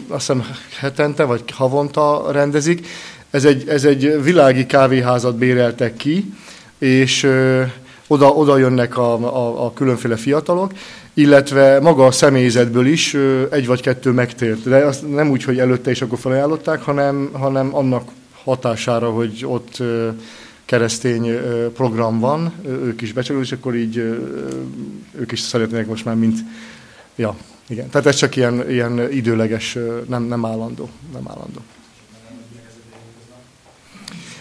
[0.08, 0.46] azt hiszem
[0.78, 2.86] hetente vagy havonta rendezik.
[3.30, 6.32] Ez egy, ez egy világi kávéházat béreltek ki,
[6.78, 7.62] és ö,
[8.06, 10.72] oda, oda jönnek a, a, a különféle fiatalok,
[11.18, 13.16] illetve maga a személyzetből is
[13.50, 14.68] egy vagy kettő megtért.
[14.68, 18.10] De azt nem úgy, hogy előtte is akkor felajánlották, hanem, hanem annak
[18.44, 19.82] hatására, hogy ott
[20.64, 21.38] keresztény
[21.74, 23.96] program van, ők is becsülő, és akkor így
[25.18, 26.38] ők is szeretnék most már, mint
[27.14, 27.36] ja,
[27.68, 30.88] igen, tehát ez csak ilyen, ilyen időleges, nem, nem állandó.
[31.12, 31.60] Nem állandó.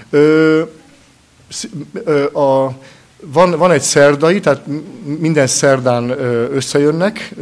[0.10, 0.62] Ö,
[2.40, 2.78] a,
[3.32, 4.66] van, van egy szerdai, tehát
[5.20, 6.10] minden szerdán
[6.54, 7.34] összejönnek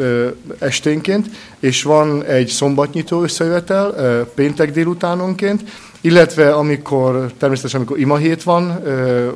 [0.59, 1.27] esténként,
[1.59, 3.91] és van egy szombatnyitó összejövetel
[4.35, 5.63] péntek délutánonként,
[6.01, 8.81] illetve amikor, természetesen amikor imahét van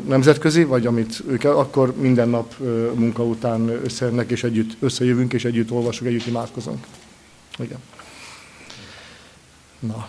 [0.08, 2.54] nemzetközi, vagy amit ők, akkor minden nap
[2.94, 6.86] munka után összejönnek, és együtt összejövünk, és együtt olvasunk, együtt imádkozunk.
[7.60, 7.80] Igen.
[9.80, 10.08] Na.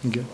[0.00, 0.26] Igen.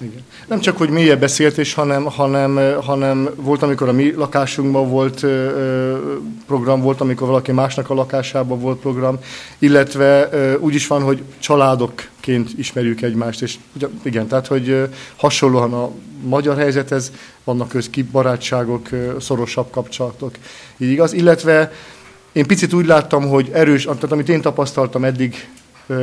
[0.00, 0.24] Igen.
[0.46, 5.26] Nem csak, hogy mélyebb beszéltés, hanem, hanem, hanem volt, amikor a mi lakásunkban volt
[6.46, 9.18] program, volt, amikor valaki másnak a lakásában volt program,
[9.58, 13.54] illetve úgy is van, hogy családokként ismerjük egymást, és
[14.02, 15.90] igen, tehát, hogy hasonlóan a
[16.22, 17.12] magyar helyzethez
[17.44, 18.88] vannak közki barátságok,
[19.20, 20.34] szorosabb kapcsolatok.
[20.76, 21.72] Így igaz, illetve
[22.32, 25.48] én picit úgy láttam, hogy erős, tehát amit én tapasztaltam eddig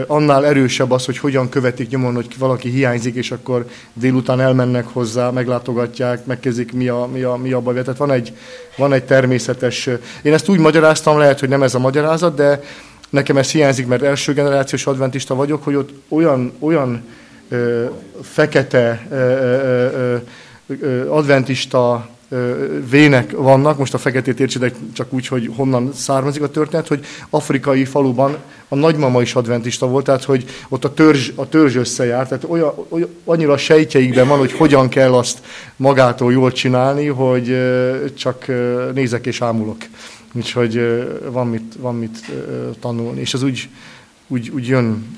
[0.08, 5.30] annál erősebb az, hogy hogyan követik nyomon, hogy valaki hiányzik, és akkor délután elmennek hozzá,
[5.30, 7.82] meglátogatják, megkezdik, mi a, mi a, mi a baj.
[7.82, 8.34] Tehát van egy,
[8.78, 9.90] van egy természetes...
[10.22, 12.62] Én ezt úgy magyaráztam, lehet, hogy nem ez a magyarázat, de
[13.10, 17.04] nekem ez hiányzik, mert első generációs adventista vagyok, hogy ott olyan, olyan
[17.50, 17.86] ö,
[18.22, 20.16] fekete ö, ö,
[20.80, 22.10] ö, adventista
[22.90, 27.86] vének vannak, most a feketét értsétek csak úgy, hogy honnan származik a történet, hogy afrikai
[27.86, 32.44] faluban a nagymama is adventista volt, tehát hogy ott a törzs, a törzs összejárt, tehát
[32.48, 35.42] olyan, olyan, annyira a sejtjeikben van, hogy hogyan kell azt
[35.76, 37.58] magától jól csinálni, hogy
[38.16, 38.46] csak
[38.94, 39.78] nézek és ámulok.
[40.34, 40.82] Úgyhogy
[41.32, 42.32] van mit, van mit
[42.80, 43.70] tanulni, és az úgy,
[44.28, 45.18] úgy, úgy jön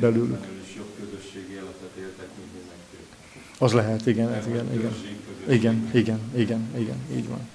[0.00, 0.38] belül.
[3.58, 4.90] Az lehet, igen, igen, igen.
[5.48, 7.48] Igen, igen, igen, igen, így van.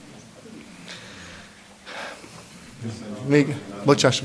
[3.25, 4.21] Még, bocsáss.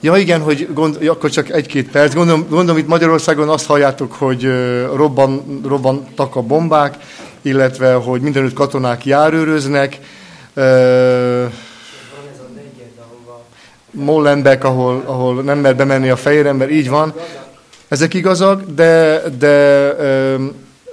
[0.00, 2.14] Ja igen, hogy gond, ja, akkor csak egy-két perc.
[2.14, 4.42] Gondolom, gondolom, itt Magyarországon azt halljátok, hogy
[4.94, 6.96] robban, robbantak a bombák,
[7.42, 9.98] illetve, hogy mindenütt katonák járőröznek.
[10.56, 11.52] Uh,
[13.90, 17.14] Molenbeek, ahol, ahol nem mer bemenni a fehér ember, így van.
[17.88, 19.50] Ezek igazak, de, de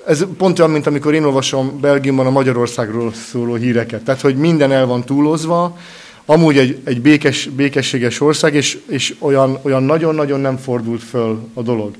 [0.05, 4.03] ez pont olyan, mint amikor én olvasom Belgiumban a Magyarországról szóló híreket.
[4.03, 5.77] Tehát, hogy minden el van túlozva,
[6.25, 11.61] amúgy egy, egy békes, békességes ország, és, és olyan, olyan nagyon-nagyon nem fordult föl a
[11.61, 11.91] dolog.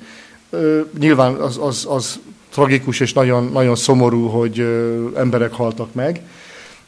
[0.49, 6.21] Ö, nyilván az, az, az tragikus és nagyon, nagyon szomorú, hogy ö, emberek haltak meg,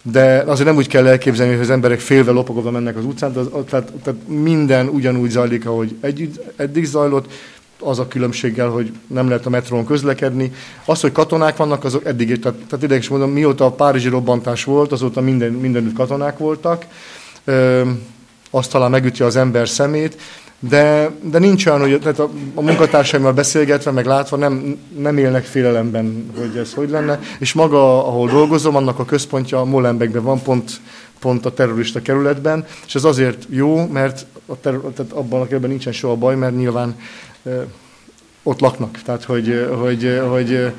[0.01, 3.49] de azért nem úgy kell elképzelni, hogy az emberek félve lopogva mennek az utcán, tehát,
[3.49, 7.32] tehát, tehát minden ugyanúgy zajlik, ahogy együtt, eddig zajlott,
[7.84, 10.52] az a különbséggel, hogy nem lehet a metrón közlekedni.
[10.86, 14.64] Az, hogy katonák vannak, azok eddig, tehát, tehát ideig is mondom, mióta a párizsi robbantás
[14.64, 16.86] volt, azóta minden, mindenütt katonák voltak.
[17.44, 17.82] Ö,
[18.50, 20.18] azt talán megüti az ember szemét,
[20.70, 25.44] de, de nincs olyan, hogy tehát a, a munkatársaimmal beszélgetve, meg látva nem, nem élnek
[25.44, 27.20] félelemben, hogy ez hogy lenne.
[27.40, 30.72] És maga, ahol dolgozom, annak a központja Molenbeekben van, pont,
[31.20, 35.70] pont a terrorista kerületben, és ez azért jó, mert a terror, tehát abban a kerületben
[35.70, 36.96] nincsen soha baj, mert nyilván
[38.44, 39.02] ott laknak.
[39.02, 40.74] Tehát, hogy, hogy, hogy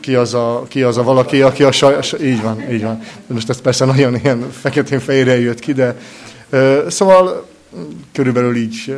[0.00, 1.98] ki, az a, ki az a valaki, aki a saj...
[2.20, 3.02] Így van, így van.
[3.26, 5.96] Most ez persze nagyon ilyen feketén-fehérre jött ki, de
[6.88, 7.46] szóval
[8.12, 8.96] körülbelül így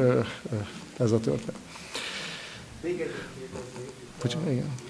[0.97, 1.61] ez a történet.
[4.23, 4.81] Bocsánat, igen.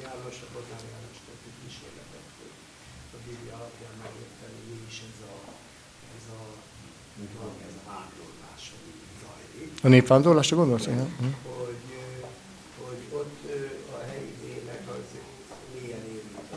[9.85, 10.87] A népvándorlásra gondolsz?
[10.87, 11.15] Igen.
[11.19, 11.83] Hogy,
[12.85, 13.39] hogy ott
[13.97, 15.07] a helyi népek az
[15.75, 16.53] milyen érintett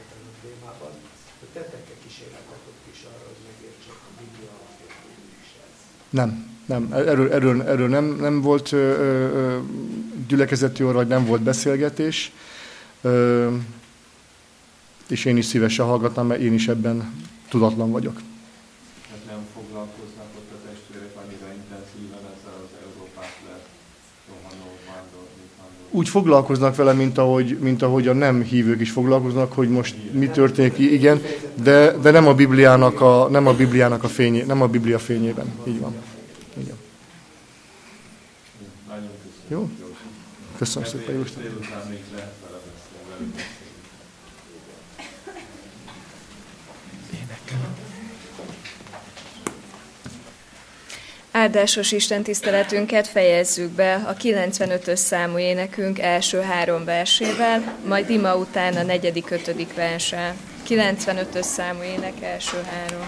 [0.00, 0.92] ebben a témában.
[1.38, 4.54] Hogy tettek-e kísérletet ott is arra, hogy megértsék a Biblia
[5.44, 5.76] is ez?
[6.16, 6.44] Nem.
[6.66, 9.58] Nem, erről, erről, erről nem, nem volt ö, ö,
[10.28, 12.32] gyülekezeti orra, vagy nem volt beszélgetés.
[13.00, 13.48] Ö,
[15.08, 17.12] és én is szívesen hallgatnám, mert én is ebben
[17.48, 18.20] tudatlan vagyok.
[25.96, 30.26] Úgy foglalkoznak vele, mint ahogy, mint ahogy a nem hívők is foglalkoznak, hogy most mi
[30.26, 31.22] történik, igen,
[31.62, 35.46] de, de nem a Bibliának a, nem a Bibliának a fényé, nem a Biblia fényében.
[35.66, 35.94] Így van.
[36.54, 36.78] Van.
[39.48, 39.70] Jó?
[40.58, 41.42] Köszönöm szépen, Jóisten.
[51.36, 58.76] Áldásos Isten tiszteletünket fejezzük be a 95-ös számú énekünk első három versével, majd ima után
[58.76, 60.34] a negyedik, ötödik verse.
[60.68, 63.06] 95-ös számú ének első három.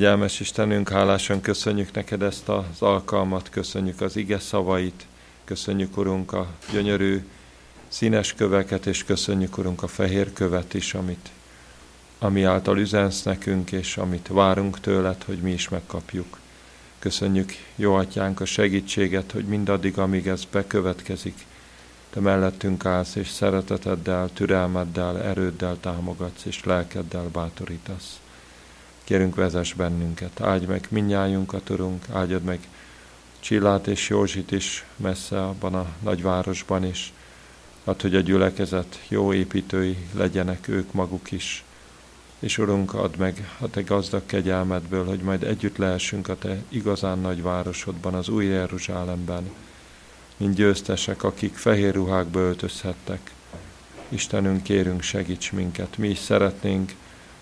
[0.00, 5.06] Kegyelmes Istenünk, hálásan köszönjük neked ezt az alkalmat, köszönjük az ige szavait,
[5.44, 7.24] köszönjük, Urunk, a gyönyörű
[7.88, 11.28] színes köveket, és köszönjük, Urunk, a fehér követ is, amit,
[12.18, 16.38] ami által üzensz nekünk, és amit várunk tőled, hogy mi is megkapjuk.
[16.98, 21.46] Köszönjük, jó atyánk, a segítséget, hogy mindaddig, amíg ez bekövetkezik,
[22.10, 28.20] te mellettünk állsz, és szereteteddel, türelmeddel, erőddel támogatsz, és lelkeddel bátorítasz.
[29.10, 32.68] Kérünk, vezess bennünket, áldj meg minnyájunkat, Urunk, áldjad meg
[33.40, 37.12] Csillát és Józsit is messze abban a nagyvárosban is,
[37.84, 41.64] add, hogy a gyülekezet jó építői legyenek ők maguk is.
[42.38, 47.18] És Urunk, add meg a Te gazdag kegyelmedből, hogy majd együtt lehessünk a Te igazán
[47.18, 49.50] nagy városodban, az új Jeruzsálemben,
[50.36, 53.30] mint győztesek, akik fehér ruhákba öltözhettek.
[54.08, 55.96] Istenünk, kérünk, segíts minket.
[55.96, 56.92] Mi is szeretnénk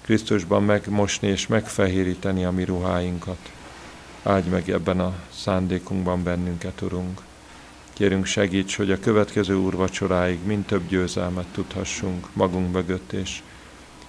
[0.09, 3.53] Krisztusban megmosni és megfehéríteni a mi ruháinkat.
[4.23, 7.21] Áldj meg ebben a szándékunkban bennünket, Urunk.
[7.93, 13.43] Kérünk segíts, hogy a következő úrvacsoráig mind több győzelmet tudhassunk magunk mögött, és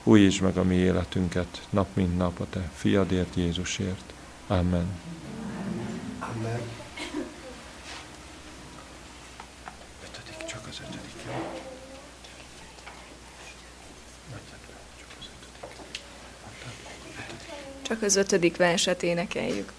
[0.04, 4.14] újítsd meg a mi életünket nap mint nap a Te fiadért, Jézusért.
[4.48, 4.88] Amen.
[6.20, 6.62] Amen.
[10.04, 11.10] Ötödik, csak az ötödik.
[17.90, 19.72] Csak az ötödik verset énekeljük.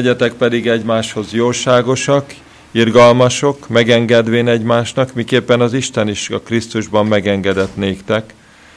[0.00, 2.34] Legyetek pedig egymáshoz jóságosak,
[2.70, 8.34] irgalmasok, megengedvén egymásnak, miképpen az Isten is a Krisztusban megengedett néktek.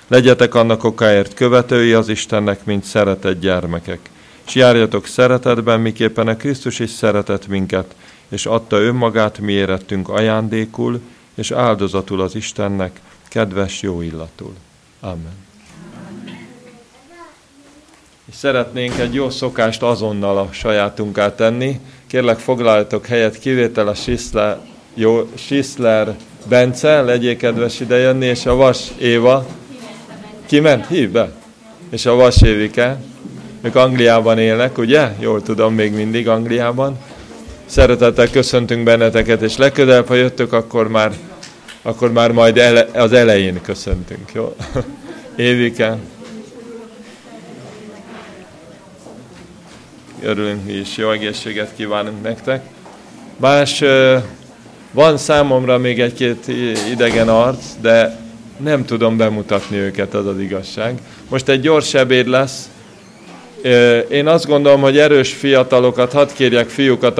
[0.07, 3.99] Legyetek annak okáért követői az Istennek, mint szeretett gyermekek.
[4.47, 7.95] És járjatok szeretetben, miképpen a Krisztus is szeretett minket,
[8.29, 11.01] és adta önmagát mi érettünk ajándékul,
[11.35, 14.53] és áldozatul az Istennek, kedves jó illatul.
[14.99, 15.52] Amen.
[18.43, 21.79] Szeretnénk egy jó szokást azonnal a sajátunká tenni.
[22.07, 24.57] Kérlek foglaljatok helyet, kivétel a Sisler,
[24.93, 26.15] jó, Sisler
[26.49, 29.45] Bence, legyél kedves idejönni, és a Vas Éva.
[30.45, 30.87] Kiment?
[30.87, 31.31] Hív be.
[31.89, 33.01] És a Vas Évike.
[33.61, 35.11] Ők Angliában élnek, ugye?
[35.19, 36.97] Jól tudom, még mindig Angliában.
[37.65, 41.11] Szeretettel köszöntünk benneteket, és legközelebb, ha jöttök, akkor már,
[41.81, 44.55] akkor már majd ele, az elején köszöntünk, jó?
[45.35, 45.97] Évike.
[50.23, 52.65] Örülünk mi is, jó egészséget kívánunk nektek.
[53.37, 53.83] Más,
[54.91, 56.47] van számomra még egy-két
[56.91, 58.19] idegen arc, de
[58.57, 60.97] nem tudom bemutatni őket, az az igazság.
[61.29, 62.69] Most egy gyors ebéd lesz.
[64.09, 67.17] Én azt gondolom, hogy erős fiatalokat, hadd kérjek fiúkat,